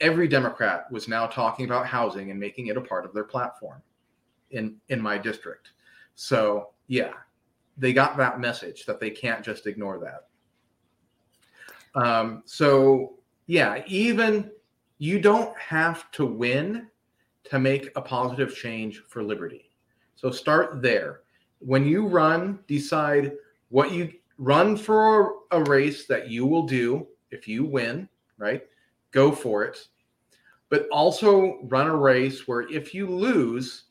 every 0.01 0.29
Democrat 0.29 0.91
was 0.91 1.09
now 1.09 1.27
talking 1.27 1.65
about 1.65 1.87
housing 1.87 2.31
and 2.31 2.39
making 2.39 2.67
it 2.67 2.77
a 2.77 2.81
part 2.81 3.05
of 3.05 3.15
their 3.15 3.25
platform 3.25 3.83
in, 4.51 4.77
in 4.89 5.01
my 5.01 5.19
district. 5.19 5.71
So, 6.15 6.71
yeah, 6.87 7.13
they 7.77 7.93
got 7.93 8.17
that 8.17 8.41
message 8.41 8.87
that 8.87 9.01
they 9.01 9.11
can't 9.11 9.45
just 9.45 9.67
ignore 9.67 9.99
that. 9.99 10.29
Um, 12.01 12.43
so, 12.45 13.15
yeah, 13.47 13.83
even 13.87 14.51
you 14.99 15.21
don't 15.21 15.57
have 15.59 16.11
to 16.13 16.25
win 16.25 16.89
to 17.45 17.59
make 17.59 17.91
a 17.97 18.01
positive 18.01 18.55
change 18.55 19.03
for 19.09 19.23
liberty. 19.23 19.71
So 20.15 20.31
start 20.31 20.83
there. 20.83 21.21
When 21.59 21.87
you 21.87 22.07
run, 22.07 22.61
decide 22.67 23.33
what 23.69 23.93
you 23.93 24.13
run 24.39 24.77
for 24.77 25.35
a 25.51 25.63
race 25.63 26.07
that 26.07 26.29
you 26.29 26.47
will 26.47 26.67
do 26.67 27.07
if 27.31 27.47
you 27.47 27.65
win, 27.65 28.09
right? 28.39 28.63
Go 29.17 29.33
for 29.33 29.65
it. 29.65 29.89
But 30.69 30.87
also 30.91 31.61
run 31.63 31.87
a 31.87 31.97
race 31.97 32.47
where 32.47 32.69
if 32.69 32.93
you 32.93 33.07
lose, 33.07 33.85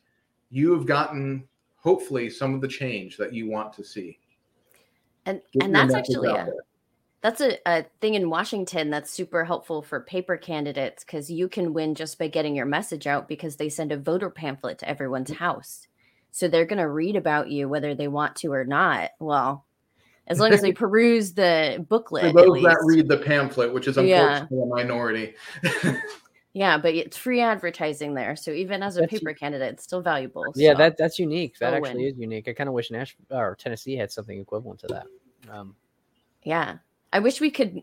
you 0.51 0.71
have 0.73 0.85
gotten 0.85 1.43
hopefully 1.77 2.29
some 2.29 2.53
of 2.53 2.61
the 2.61 2.67
change 2.67 3.17
that 3.17 3.33
you 3.33 3.49
want 3.49 3.73
to 3.73 3.83
see. 3.83 4.19
And 5.25 5.41
and 5.59 5.73
that's 5.73 5.95
actually 5.95 6.29
a, 6.29 6.47
that's 7.21 7.41
a, 7.41 7.57
a 7.65 7.85
thing 8.01 8.13
in 8.13 8.29
Washington 8.29 8.91
that's 8.91 9.09
super 9.09 9.43
helpful 9.43 9.81
for 9.81 10.01
paper 10.01 10.37
candidates 10.37 11.03
because 11.03 11.31
you 11.31 11.49
can 11.49 11.73
win 11.73 11.95
just 11.95 12.19
by 12.19 12.27
getting 12.27 12.55
your 12.55 12.67
message 12.67 13.07
out 13.07 13.27
because 13.27 13.55
they 13.55 13.67
send 13.67 13.91
a 13.91 13.97
voter 13.97 14.29
pamphlet 14.29 14.77
to 14.77 14.87
everyone's 14.87 15.31
mm. 15.31 15.37
house. 15.37 15.87
So 16.29 16.47
they're 16.47 16.67
going 16.67 16.77
to 16.77 16.87
read 16.87 17.15
about 17.15 17.49
you 17.49 17.67
whether 17.67 17.95
they 17.95 18.07
want 18.07 18.35
to 18.37 18.53
or 18.53 18.63
not. 18.63 19.09
Well, 19.19 19.64
as 20.27 20.39
long 20.39 20.51
as 20.51 20.61
they 20.61 20.71
peruse 20.73 21.33
the 21.33 21.85
booklet. 21.87 22.33
For 22.33 22.33
those 22.33 22.63
that 22.63 22.77
read 22.83 23.07
the 23.07 23.17
pamphlet, 23.17 23.73
which 23.73 23.87
is 23.87 23.97
unfortunately 23.97 24.57
yeah. 24.57 24.63
a 24.63 24.67
minority. 24.67 25.35
yeah, 26.53 26.77
but 26.77 26.93
it's 26.95 27.17
free 27.17 27.41
advertising 27.41 28.13
there. 28.13 28.35
So 28.35 28.51
even 28.51 28.83
as 28.83 28.97
a 28.97 29.01
that's 29.01 29.11
paper 29.11 29.33
candidate, 29.33 29.73
it's 29.73 29.83
still 29.83 30.01
valuable. 30.01 30.45
Yeah, 30.55 30.73
so 30.73 30.77
that 30.79 30.97
that's 30.97 31.19
unique. 31.19 31.57
That 31.59 31.73
actually 31.73 32.05
win. 32.05 32.13
is 32.13 32.17
unique. 32.17 32.47
I 32.47 32.53
kind 32.53 32.67
of 32.67 32.73
wish 32.73 32.91
Nashville 32.91 33.25
or 33.31 33.55
Tennessee 33.55 33.95
had 33.95 34.11
something 34.11 34.39
equivalent 34.39 34.79
to 34.81 34.87
that. 34.87 35.05
Um, 35.51 35.75
yeah. 36.43 36.77
I 37.13 37.19
wish 37.19 37.39
we 37.39 37.51
could 37.51 37.81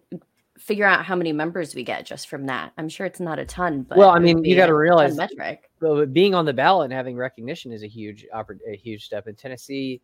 figure 0.59 0.87
out 0.87 1.05
how 1.05 1.17
many 1.17 1.33
members 1.33 1.75
we 1.75 1.83
get 1.83 2.07
just 2.07 2.29
from 2.29 2.47
that. 2.47 2.73
I'm 2.79 2.89
sure 2.89 3.07
it's 3.07 3.21
not 3.21 3.39
a 3.39 3.45
ton, 3.45 3.83
but 3.83 3.99
well, 3.99 4.11
I 4.11 4.19
mean, 4.19 4.45
you 4.45 4.55
got 4.55 4.67
to 4.67 4.75
realize 4.75 5.17
metric. 5.17 5.71
Well, 5.81 6.07
being 6.07 6.35
on 6.35 6.45
the 6.45 6.53
ballot 6.53 6.87
and 6.87 6.93
having 6.93 7.17
recognition 7.17 7.73
is 7.73 7.83
a 7.83 7.89
huge, 7.89 8.27
a 8.33 8.77
huge 8.77 9.05
step. 9.05 9.27
In 9.27 9.35
Tennessee, 9.35 10.01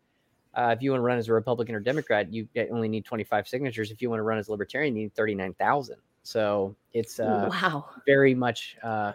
uh, 0.55 0.75
if 0.77 0.83
you 0.83 0.91
want 0.91 1.01
to 1.01 1.05
run 1.05 1.19
as 1.19 1.29
a 1.29 1.33
Republican 1.33 1.75
or 1.75 1.81
Democrat, 1.81 2.33
you 2.33 2.49
only 2.71 2.89
need 2.89 3.05
25 3.05 3.47
signatures. 3.47 3.91
If 3.91 4.03
you 4.03 4.11
want 4.11 4.21
to 4.21 4.25
run 4.25 4.39
as 4.39 4.49
a 4.49 4.51
Libertarian, 4.51 4.97
you 4.97 5.03
need 5.05 5.15
39,000. 5.15 5.97
So 6.23 6.75
it's 6.93 7.21
uh, 7.21 7.49
wow, 7.51 7.87
very 8.07 8.35
much. 8.35 8.77
Uh, 8.83 9.13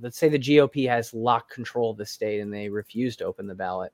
let's 0.00 0.18
say 0.18 0.28
the 0.28 0.38
GOP 0.38 0.88
has 0.88 1.12
locked 1.12 1.50
control 1.50 1.90
of 1.90 1.98
the 1.98 2.06
state 2.06 2.40
and 2.40 2.52
they 2.52 2.68
refuse 2.68 3.16
to 3.16 3.24
open 3.24 3.46
the 3.46 3.54
ballot 3.54 3.92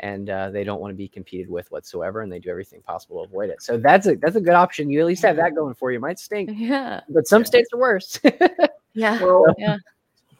and 0.00 0.28
uh, 0.28 0.50
they 0.50 0.64
don't 0.64 0.80
want 0.80 0.90
to 0.90 0.96
be 0.96 1.08
competed 1.08 1.48
with 1.48 1.70
whatsoever, 1.70 2.22
and 2.22 2.32
they 2.32 2.38
do 2.38 2.50
everything 2.50 2.82
possible 2.82 3.22
to 3.22 3.30
avoid 3.30 3.50
it. 3.50 3.62
So 3.62 3.78
that's 3.78 4.06
a 4.06 4.16
that's 4.16 4.36
a 4.36 4.40
good 4.40 4.54
option. 4.54 4.90
You 4.90 5.00
at 5.00 5.06
least 5.06 5.22
have 5.22 5.36
that 5.36 5.54
going 5.54 5.74
for 5.74 5.92
you. 5.92 6.00
Might 6.00 6.18
stink, 6.18 6.50
yeah, 6.54 7.00
but 7.08 7.26
some 7.26 7.42
yeah. 7.42 7.46
states 7.46 7.70
are 7.72 7.78
worse. 7.78 8.18
yeah, 8.94 9.22
well, 9.22 9.44
yeah. 9.58 9.76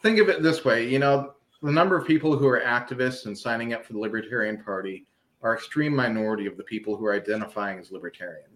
Think 0.01 0.19
of 0.19 0.29
it 0.29 0.43
this 0.43 0.65
way: 0.65 0.87
you 0.87 0.99
know, 0.99 1.33
the 1.61 1.71
number 1.71 1.97
of 1.97 2.05
people 2.05 2.37
who 2.37 2.47
are 2.47 2.61
activists 2.61 3.25
and 3.25 3.37
signing 3.37 3.73
up 3.73 3.85
for 3.85 3.93
the 3.93 3.99
Libertarian 3.99 4.61
Party 4.63 5.05
are 5.41 5.53
extreme 5.53 5.95
minority 5.95 6.45
of 6.45 6.57
the 6.57 6.63
people 6.63 6.95
who 6.95 7.05
are 7.05 7.13
identifying 7.13 7.79
as 7.79 7.91
libertarian. 7.91 8.49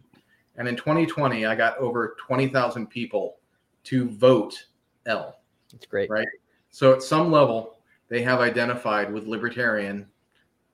And 0.57 0.67
in 0.67 0.75
2020, 0.75 1.45
I 1.45 1.55
got 1.55 1.77
over 1.77 2.15
20,000 2.19 2.87
people 2.87 3.37
to 3.85 4.09
vote 4.09 4.65
L. 5.05 5.39
That's 5.71 5.85
great, 5.85 6.09
right? 6.09 6.27
So 6.71 6.93
at 6.93 7.01
some 7.01 7.31
level, 7.31 7.77
they 8.09 8.21
have 8.23 8.39
identified 8.39 9.11
with 9.13 9.27
libertarian 9.27 10.07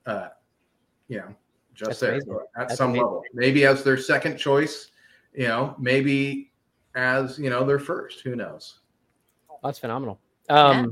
uh, 0.06 0.30
you 1.08 1.18
know, 1.18 1.36
just 1.74 2.00
there, 2.00 2.16
at 2.16 2.24
That's 2.56 2.78
some 2.78 2.92
amazing. 2.92 3.06
level. 3.06 3.24
Maybe 3.34 3.66
as 3.66 3.84
their 3.84 3.98
second 3.98 4.38
choice, 4.38 4.92
you 5.34 5.48
know, 5.48 5.76
maybe 5.78 6.52
as 6.96 7.38
you 7.38 7.50
know 7.50 7.66
their 7.66 7.80
first. 7.80 8.22
Who 8.22 8.36
knows? 8.36 8.80
That's 9.64 9.80
phenomenal. 9.80 10.20
Um, 10.50 10.78
yeah. 10.78 10.92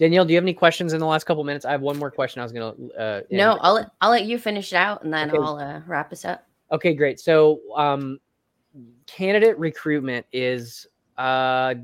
Danielle, 0.00 0.24
do 0.24 0.32
you 0.32 0.38
have 0.38 0.44
any 0.44 0.54
questions 0.54 0.94
in 0.94 0.98
the 0.98 1.06
last 1.06 1.24
couple 1.24 1.44
minutes? 1.44 1.66
I 1.66 1.72
have 1.72 1.82
one 1.82 1.98
more 1.98 2.10
question. 2.10 2.40
I 2.40 2.42
was 2.42 2.52
gonna. 2.52 2.74
Uh, 2.98 3.20
no, 3.30 3.58
I'll 3.60 3.74
let, 3.74 3.90
I'll 4.00 4.10
let 4.10 4.24
you 4.24 4.38
finish 4.38 4.72
it 4.72 4.76
out, 4.76 5.04
and 5.04 5.12
then 5.12 5.28
okay. 5.28 5.38
I'll 5.38 5.58
uh, 5.58 5.82
wrap 5.86 6.10
us 6.10 6.24
up. 6.24 6.46
Okay, 6.72 6.94
great. 6.94 7.20
So, 7.20 7.60
um, 7.76 8.18
candidate 9.06 9.58
recruitment 9.58 10.24
is, 10.32 10.86
uh, 11.18 11.74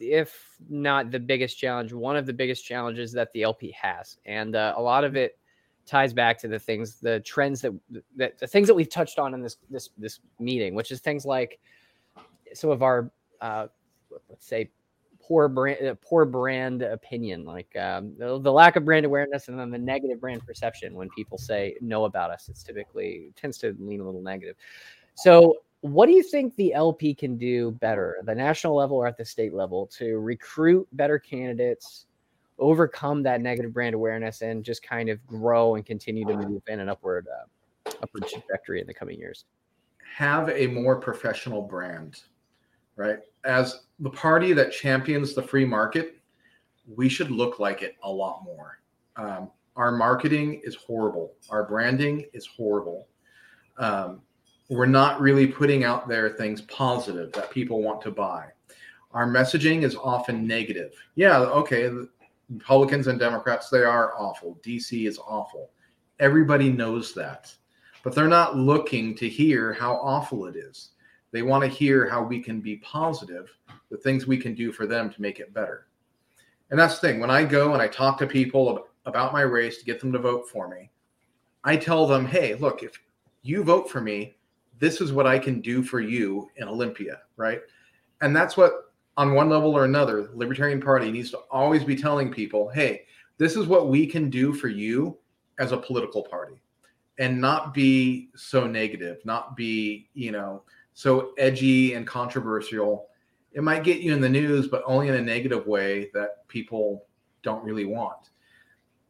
if 0.00 0.56
not 0.70 1.10
the 1.10 1.20
biggest 1.20 1.58
challenge, 1.58 1.92
one 1.92 2.16
of 2.16 2.24
the 2.24 2.32
biggest 2.32 2.64
challenges 2.64 3.12
that 3.12 3.30
the 3.34 3.42
LP 3.42 3.76
has, 3.78 4.16
and 4.24 4.56
uh, 4.56 4.72
a 4.78 4.80
lot 4.80 5.04
of 5.04 5.14
it 5.14 5.38
ties 5.84 6.14
back 6.14 6.38
to 6.38 6.48
the 6.48 6.58
things, 6.58 6.98
the 6.98 7.20
trends 7.20 7.60
that, 7.60 7.74
that 8.16 8.38
the 8.38 8.46
things 8.46 8.68
that 8.68 8.74
we've 8.74 8.88
touched 8.88 9.18
on 9.18 9.34
in 9.34 9.42
this 9.42 9.58
this 9.68 9.90
this 9.98 10.20
meeting, 10.40 10.74
which 10.74 10.90
is 10.90 11.00
things 11.00 11.26
like 11.26 11.58
some 12.54 12.70
of 12.70 12.82
our, 12.82 13.10
uh, 13.42 13.66
let's 14.30 14.46
say, 14.46 14.70
poor 15.26 15.48
brand 15.48 15.86
uh, 15.86 15.94
poor 16.00 16.24
brand 16.24 16.82
opinion 16.82 17.44
like 17.44 17.74
um, 17.76 18.12
the, 18.18 18.38
the, 18.38 18.52
lack 18.52 18.76
of 18.76 18.84
brand 18.84 19.04
awareness 19.04 19.48
and 19.48 19.58
then 19.58 19.70
the 19.70 19.78
negative 19.78 20.20
brand 20.20 20.44
perception 20.46 20.94
when 20.94 21.08
people 21.10 21.36
say 21.38 21.74
know 21.80 22.04
about 22.04 22.30
us 22.30 22.48
it's 22.48 22.62
typically 22.62 23.32
tends 23.36 23.58
to 23.58 23.74
lean 23.78 24.00
a 24.00 24.04
little 24.04 24.22
negative. 24.22 24.56
So 25.14 25.56
what 25.80 26.06
do 26.06 26.12
you 26.12 26.22
think 26.22 26.54
the 26.56 26.72
lp 26.74 27.14
can 27.14 27.36
do 27.36 27.70
better 27.72 28.18
the 28.24 28.34
national 28.34 28.74
level 28.74 28.96
or 28.96 29.06
at 29.06 29.16
the 29.16 29.24
state 29.24 29.54
level 29.54 29.86
to 29.86 30.18
recruit 30.18 30.86
better 30.92 31.18
candidates 31.18 32.06
overcome 32.58 33.22
that 33.22 33.40
negative 33.40 33.72
brand 33.72 33.94
awareness 33.94 34.42
and 34.42 34.64
just 34.64 34.82
kind 34.82 35.08
of 35.08 35.24
grow 35.26 35.74
and 35.74 35.84
continue 35.84 36.24
to 36.24 36.36
move 36.36 36.62
in 36.68 36.80
an 36.80 36.88
upward 36.88 37.26
uh, 37.28 37.90
upward 38.02 38.26
trajectory 38.28 38.80
in 38.80 38.86
the 38.86 38.94
coming 38.94 39.18
years? 39.18 39.44
Have 40.14 40.48
a 40.50 40.66
more 40.66 40.96
professional 40.96 41.62
brand 41.62 42.22
right 42.96 43.18
as 43.46 43.84
the 44.00 44.10
party 44.10 44.52
that 44.52 44.72
champions 44.72 45.34
the 45.34 45.42
free 45.42 45.64
market, 45.64 46.16
we 46.94 47.08
should 47.08 47.30
look 47.30 47.58
like 47.58 47.82
it 47.82 47.96
a 48.02 48.10
lot 48.10 48.42
more. 48.44 48.80
Um, 49.16 49.50
our 49.76 49.92
marketing 49.92 50.60
is 50.64 50.74
horrible. 50.74 51.34
Our 51.50 51.64
branding 51.64 52.26
is 52.32 52.46
horrible. 52.46 53.08
Um, 53.78 54.22
we're 54.68 54.86
not 54.86 55.20
really 55.20 55.46
putting 55.46 55.84
out 55.84 56.08
there 56.08 56.30
things 56.30 56.62
positive 56.62 57.32
that 57.32 57.50
people 57.50 57.82
want 57.82 58.00
to 58.02 58.10
buy. 58.10 58.46
Our 59.12 59.26
messaging 59.26 59.82
is 59.82 59.94
often 59.94 60.46
negative. 60.46 60.92
Yeah, 61.14 61.38
okay, 61.38 61.90
Republicans 62.50 63.06
and 63.06 63.18
Democrats, 63.18 63.70
they 63.70 63.84
are 63.84 64.14
awful. 64.18 64.58
DC 64.62 65.06
is 65.06 65.18
awful. 65.18 65.70
Everybody 66.20 66.70
knows 66.70 67.14
that. 67.14 67.54
But 68.02 68.14
they're 68.14 68.28
not 68.28 68.56
looking 68.56 69.14
to 69.16 69.28
hear 69.28 69.72
how 69.72 69.94
awful 69.94 70.46
it 70.46 70.56
is. 70.56 70.90
They 71.32 71.42
want 71.42 71.64
to 71.64 71.68
hear 71.68 72.08
how 72.08 72.22
we 72.22 72.40
can 72.40 72.60
be 72.60 72.76
positive, 72.76 73.50
the 73.90 73.96
things 73.96 74.26
we 74.26 74.38
can 74.38 74.54
do 74.54 74.72
for 74.72 74.86
them 74.86 75.10
to 75.12 75.22
make 75.22 75.40
it 75.40 75.52
better. 75.52 75.86
And 76.70 76.78
that's 76.78 76.98
the 76.98 77.06
thing. 77.06 77.20
When 77.20 77.30
I 77.30 77.44
go 77.44 77.72
and 77.72 77.82
I 77.82 77.88
talk 77.88 78.18
to 78.18 78.26
people 78.26 78.88
about 79.04 79.32
my 79.32 79.42
race 79.42 79.78
to 79.78 79.84
get 79.84 80.00
them 80.00 80.12
to 80.12 80.18
vote 80.18 80.48
for 80.48 80.68
me, 80.68 80.90
I 81.64 81.76
tell 81.76 82.06
them, 82.06 82.26
hey, 82.26 82.54
look, 82.54 82.82
if 82.82 83.00
you 83.42 83.62
vote 83.62 83.90
for 83.90 84.00
me, 84.00 84.36
this 84.78 85.00
is 85.00 85.12
what 85.12 85.26
I 85.26 85.38
can 85.38 85.60
do 85.60 85.82
for 85.82 86.00
you 86.00 86.50
in 86.56 86.68
Olympia, 86.68 87.20
right? 87.36 87.60
And 88.20 88.34
that's 88.34 88.56
what, 88.56 88.92
on 89.16 89.34
one 89.34 89.48
level 89.48 89.76
or 89.76 89.84
another, 89.84 90.24
the 90.24 90.36
Libertarian 90.36 90.80
Party 90.80 91.10
needs 91.10 91.30
to 91.30 91.38
always 91.50 91.84
be 91.84 91.96
telling 91.96 92.30
people, 92.30 92.68
hey, 92.68 93.02
this 93.38 93.56
is 93.56 93.66
what 93.66 93.88
we 93.88 94.06
can 94.06 94.30
do 94.30 94.52
for 94.52 94.68
you 94.68 95.16
as 95.58 95.72
a 95.72 95.76
political 95.76 96.22
party 96.22 96.60
and 97.18 97.40
not 97.40 97.72
be 97.72 98.28
so 98.36 98.66
negative, 98.66 99.18
not 99.24 99.56
be, 99.56 100.08
you 100.14 100.32
know, 100.32 100.62
so 100.96 101.34
edgy 101.36 101.92
and 101.92 102.06
controversial, 102.06 103.08
it 103.52 103.62
might 103.62 103.84
get 103.84 104.00
you 104.00 104.14
in 104.14 104.20
the 104.22 104.28
news, 104.30 104.66
but 104.66 104.82
only 104.86 105.08
in 105.08 105.14
a 105.14 105.20
negative 105.20 105.66
way 105.66 106.10
that 106.14 106.48
people 106.48 107.04
don't 107.42 107.62
really 107.62 107.84
want. 107.84 108.30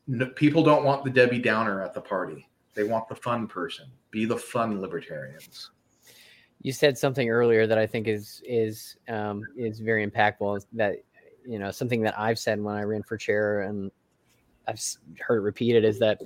No, 0.08 0.26
people 0.26 0.64
don't 0.64 0.82
want 0.82 1.04
the 1.04 1.10
Debbie 1.10 1.38
Downer 1.38 1.80
at 1.80 1.94
the 1.94 2.00
party. 2.00 2.48
They 2.74 2.82
want 2.82 3.08
the 3.08 3.14
fun 3.14 3.46
person. 3.46 3.86
Be 4.10 4.24
the 4.24 4.36
fun 4.36 4.80
libertarians. 4.80 5.70
You 6.60 6.72
said 6.72 6.98
something 6.98 7.30
earlier 7.30 7.68
that 7.68 7.78
I 7.78 7.86
think 7.86 8.08
is 8.08 8.42
is 8.44 8.96
um, 9.08 9.44
is 9.56 9.78
very 9.78 10.04
impactful. 10.04 10.66
That 10.72 10.96
you 11.46 11.60
know 11.60 11.70
something 11.70 12.02
that 12.02 12.18
I've 12.18 12.40
said 12.40 12.60
when 12.60 12.74
I 12.74 12.82
ran 12.82 13.04
for 13.04 13.16
chair, 13.16 13.60
and 13.60 13.92
I've 14.66 14.82
heard 15.20 15.36
it 15.36 15.42
repeated, 15.42 15.84
is 15.84 16.00
that 16.00 16.20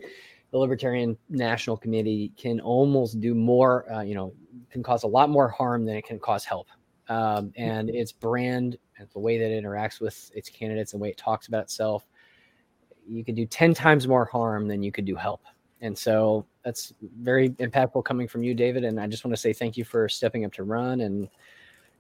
the 0.50 0.58
Libertarian 0.58 1.16
National 1.28 1.76
Committee 1.76 2.32
can 2.36 2.60
almost 2.60 3.20
do 3.20 3.34
more. 3.34 3.90
Uh, 3.92 4.02
you 4.02 4.14
know, 4.14 4.32
can 4.70 4.82
cause 4.82 5.02
a 5.02 5.06
lot 5.06 5.30
more 5.30 5.48
harm 5.48 5.84
than 5.84 5.96
it 5.96 6.04
can 6.04 6.18
cause 6.18 6.44
help. 6.44 6.68
Um, 7.08 7.52
and 7.56 7.90
its 7.90 8.12
brand 8.12 8.78
and 8.98 9.08
the 9.12 9.18
way 9.18 9.38
that 9.38 9.50
it 9.50 9.64
interacts 9.64 10.00
with 10.00 10.30
its 10.34 10.48
candidates 10.48 10.92
and 10.92 11.00
the 11.00 11.02
way 11.02 11.10
it 11.10 11.16
talks 11.16 11.48
about 11.48 11.64
itself, 11.64 12.06
you 13.06 13.24
could 13.24 13.34
do 13.34 13.46
10 13.46 13.74
times 13.74 14.06
more 14.06 14.24
harm 14.24 14.68
than 14.68 14.82
you 14.82 14.92
could 14.92 15.04
do 15.04 15.16
help. 15.16 15.42
And 15.80 15.96
so 15.96 16.46
that's 16.64 16.92
very 17.18 17.50
impactful 17.50 18.04
coming 18.04 18.28
from 18.28 18.44
you, 18.44 18.54
David. 18.54 18.84
And 18.84 19.00
I 19.00 19.06
just 19.06 19.24
want 19.24 19.34
to 19.34 19.40
say 19.40 19.52
thank 19.52 19.76
you 19.76 19.84
for 19.84 20.08
stepping 20.08 20.44
up 20.44 20.52
to 20.52 20.62
run 20.62 21.00
and 21.00 21.28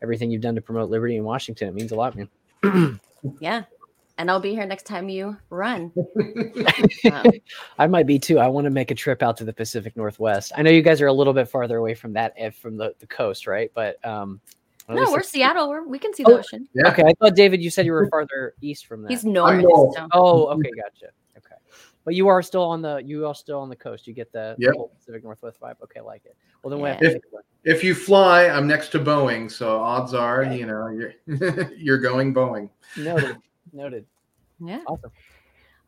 everything 0.02 0.30
you've 0.30 0.42
done 0.42 0.54
to 0.54 0.60
promote 0.60 0.90
liberty 0.90 1.16
in 1.16 1.24
Washington. 1.24 1.68
It 1.68 1.74
means 1.74 1.92
a 1.92 1.96
lot, 1.96 2.14
man. 2.16 3.00
yeah 3.40 3.64
and 4.20 4.30
I'll 4.30 4.38
be 4.38 4.52
here 4.52 4.66
next 4.66 4.84
time 4.84 5.08
you 5.08 5.34
run. 5.48 5.90
um, 7.10 7.24
I 7.78 7.86
might 7.86 8.06
be 8.06 8.18
too. 8.18 8.38
I 8.38 8.48
want 8.48 8.66
to 8.66 8.70
make 8.70 8.90
a 8.90 8.94
trip 8.94 9.22
out 9.22 9.38
to 9.38 9.44
the 9.44 9.52
Pacific 9.52 9.96
Northwest. 9.96 10.52
I 10.54 10.60
know 10.60 10.70
you 10.70 10.82
guys 10.82 11.00
are 11.00 11.06
a 11.06 11.12
little 11.12 11.32
bit 11.32 11.48
farther 11.48 11.78
away 11.78 11.94
from 11.94 12.12
that 12.12 12.34
eh, 12.36 12.50
from 12.50 12.76
the, 12.76 12.94
the 12.98 13.06
coast, 13.06 13.46
right? 13.46 13.70
But 13.74 14.04
um, 14.04 14.42
no, 14.90 15.10
we're 15.10 15.22
Seattle. 15.22 15.70
We're, 15.70 15.86
we 15.86 15.98
can 15.98 16.12
see 16.12 16.22
the 16.22 16.32
oh, 16.32 16.38
ocean. 16.38 16.68
Yeah. 16.74 16.88
Okay, 16.88 17.02
I 17.02 17.14
thought 17.18 17.34
David, 17.34 17.62
you 17.62 17.70
said 17.70 17.86
you 17.86 17.92
were 17.92 18.08
farther 18.10 18.54
east 18.60 18.86
from 18.86 19.02
that. 19.02 19.10
He's 19.10 19.24
north. 19.24 19.62
north. 19.62 19.96
Oh, 20.12 20.48
okay, 20.48 20.70
gotcha. 20.76 21.12
Okay, 21.38 21.56
but 22.04 22.14
you 22.14 22.28
are 22.28 22.42
still 22.42 22.64
on 22.64 22.82
the 22.82 23.00
you 23.02 23.26
are 23.26 23.34
still 23.34 23.60
on 23.60 23.70
the 23.70 23.76
coast. 23.76 24.06
You 24.06 24.12
get 24.12 24.30
the, 24.32 24.54
yep. 24.58 24.74
the 24.74 24.86
Pacific 24.98 25.24
Northwest 25.24 25.58
vibe. 25.62 25.76
Okay, 25.82 26.02
like 26.02 26.26
it. 26.26 26.36
Well, 26.62 26.76
then 26.76 26.84
yeah. 26.84 26.98
if, 27.00 27.22
if 27.64 27.82
you 27.82 27.94
fly, 27.94 28.48
I'm 28.48 28.66
next 28.66 28.88
to 28.88 28.98
Boeing, 28.98 29.50
so 29.50 29.78
odds 29.78 30.12
are, 30.12 30.44
you 30.44 30.66
know, 30.66 30.88
you're 30.88 31.70
you're 31.74 31.98
going 31.98 32.34
Boeing. 32.34 32.68
Noted. 32.98 33.38
Noted. 33.72 34.06
Yeah. 34.64 34.82
Awesome. 34.86 35.10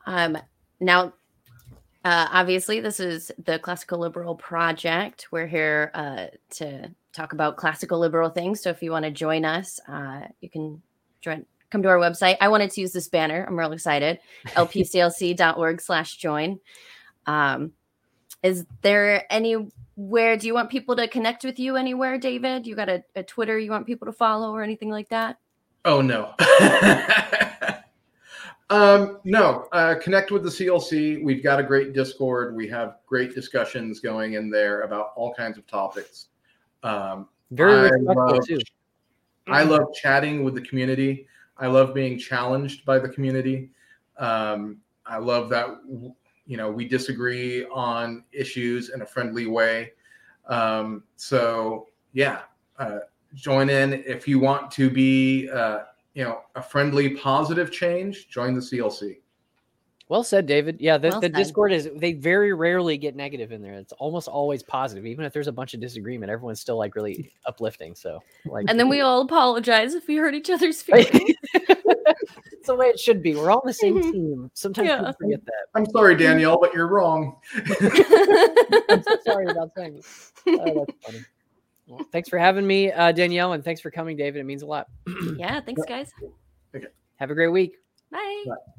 Um, 0.07 0.39
now, 0.81 1.13
uh, 2.05 2.29
obviously, 2.33 2.81
this 2.81 2.99
is 2.99 3.31
the 3.45 3.59
Classical 3.59 3.99
Liberal 3.99 4.35
Project. 4.35 5.29
We're 5.31 5.47
here 5.47 5.91
uh, 5.95 6.27
to 6.51 6.91
talk 7.13 7.33
about 7.33 7.57
classical 7.57 7.99
liberal 7.99 8.31
things. 8.31 8.61
So 8.61 8.71
if 8.71 8.83
you 8.83 8.91
want 8.91 9.05
to 9.05 9.11
join 9.11 9.45
us, 9.45 9.79
uh, 9.89 10.23
you 10.41 10.49
can 10.49 10.83
join. 11.21 11.47
Come 11.71 11.83
to 11.83 11.89
our 11.89 11.99
website. 11.99 12.37
I 12.41 12.49
wanted 12.49 12.71
to 12.73 12.81
use 12.83 12.93
this 12.93 13.09
banner. 13.09 13.47
I'm 13.49 13.59
real 13.59 13.73
excited. 13.73 14.19
lpclc.org 14.49 15.81
slash 15.81 16.17
join. 16.17 16.61
Um, 17.27 17.73
is 18.43 18.67
there 18.83 19.33
anywhere, 19.33 20.37
do 20.37 20.47
you 20.47 20.55
want 20.55 20.71
people 20.71 20.97
to 20.97 21.07
connect 21.07 21.45
with 21.45 21.59
you 21.59 21.77
anywhere, 21.77 22.19
David? 22.19 22.67
You 22.67 22.75
got 22.75 22.89
a, 22.89 23.05
a 23.15 23.23
Twitter 23.23 23.59
you 23.59 23.71
want 23.71 23.87
people 23.87 24.07
to 24.07 24.13
follow 24.13 24.53
or 24.53 24.63
anything 24.63 24.91
like 24.91 25.09
that? 25.11 25.39
Oh, 25.85 26.01
no. 26.01 26.35
Um, 28.73 29.19
no, 29.25 29.69
uh, 29.73 29.97
connect 30.01 30.31
with 30.31 30.45
the 30.45 30.49
CLC. 30.49 31.23
We've 31.23 31.43
got 31.43 31.61
a 31.61 31.63
great 31.63 31.93
Discord. 31.93 32.57
We 32.57 32.67
have 32.69 32.97
great 33.07 33.35
discussions 33.35 34.01
going 34.01 34.33
in 34.33 34.49
there 34.49 34.81
about 34.81 35.13
all 35.15 35.35
kinds 35.35 35.59
of 35.59 35.67
topics. 35.67 36.29
Um, 36.83 37.29
Very 37.51 37.91
I 37.91 37.97
love, 38.15 38.47
too. 38.47 38.59
I 39.47 39.63
love 39.65 39.93
chatting 39.93 40.43
with 40.43 40.55
the 40.55 40.63
community. 40.63 41.27
I 41.59 41.67
love 41.67 41.93
being 41.93 42.19
challenged 42.19 42.87
by 42.87 42.99
the 42.99 43.11
community. 43.11 43.69
Um, 44.17 44.79
I 45.05 45.19
love 45.19 45.51
that 45.51 45.69
you 46.47 46.57
know 46.57 46.71
we 46.71 46.89
disagree 46.89 47.67
on 47.67 48.25
issues 48.33 48.89
in 48.89 49.03
a 49.03 49.07
friendly 49.07 49.47
way. 49.47 49.93
Um, 50.49 51.03
so 51.17 51.89
yeah, 52.15 52.41
uh, 52.79 53.01
join 53.35 53.71
in 53.71 53.93
if 54.07 54.27
you 54.29 54.39
want 54.39 54.71
to 54.73 54.91
be. 54.91 55.49
Uh, 55.51 55.81
you 56.15 56.25
know 56.25 56.41
a 56.55 56.63
friendly 56.63 57.11
positive 57.11 57.71
change 57.71 58.29
join 58.29 58.55
the 58.55 58.61
clc 58.61 59.17
well 60.09 60.23
said 60.23 60.45
david. 60.47 60.77
Yeah 60.79 60.99
the, 60.99 61.09
well 61.09 61.21
the 61.21 61.29
discord 61.29 61.73
is 61.73 61.89
they 61.97 62.13
very 62.13 62.53
rarely 62.53 62.99
get 62.99 63.17
negative 63.17 63.51
in 63.51 63.63
there. 63.63 63.73
It's 63.75 63.95
almost 63.95 64.29
always 64.29 64.63
positive. 64.63 65.07
Even 65.07 65.25
if 65.25 65.33
there's 65.33 65.47
a 65.47 65.53
bunch 65.53 65.73
of 65.73 65.81
disagreement 65.81 66.31
everyone's 66.31 66.61
still 66.61 66.77
like 66.77 66.95
really 66.95 67.33
uplifting 67.47 67.95
so 67.95 68.23
like 68.45 68.67
and 68.69 68.79
then 68.79 68.91
we 68.91 69.01
all 69.01 69.23
apologize 69.23 69.95
if 69.95 70.07
we 70.07 70.17
hurt 70.17 70.35
each 70.35 70.51
other's 70.51 70.83
feelings. 70.83 71.35
It's 71.55 72.67
the 72.67 72.77
way 72.77 72.89
it 72.89 73.01
should 73.01 73.23
be. 73.23 73.35
We're 73.35 73.51
all 73.51 73.61
on 73.61 73.67
the 73.67 73.73
same 73.73 74.03
team. 74.13 74.51
Sometimes 74.53 74.89
yeah. 74.89 74.99
people 74.99 75.15
forget 75.19 75.45
that. 75.47 75.67
I'm 75.75 75.87
sorry 75.87 76.15
danielle 76.15 76.59
but 76.61 76.75
you're 76.75 76.89
wrong. 76.89 77.37
I'm 77.57 79.03
so 79.03 79.17
sorry 79.25 79.47
about 79.47 79.71
saying 79.75 80.03
oh, 80.49 80.85
that's 80.87 81.07
funny 81.07 81.25
well, 81.87 82.07
thanks 82.13 82.29
for 82.29 82.39
having 82.39 82.67
me, 82.67 82.93
uh, 82.93 83.13
Danielle, 83.13 83.53
and 83.53 83.65
thanks 83.65 83.81
for 83.81 83.91
coming, 83.91 84.17
David. 84.17 84.41
It 84.41 84.45
means 84.45 84.63
a 84.63 84.67
lot. 84.67 84.89
yeah, 85.37 85.61
thanks, 85.61 85.83
guys. 85.87 86.11
Okay. 86.75 86.87
Have 87.17 87.31
a 87.31 87.35
great 87.35 87.49
week. 87.49 87.77
Bye. 88.11 88.45
Bye. 88.47 88.73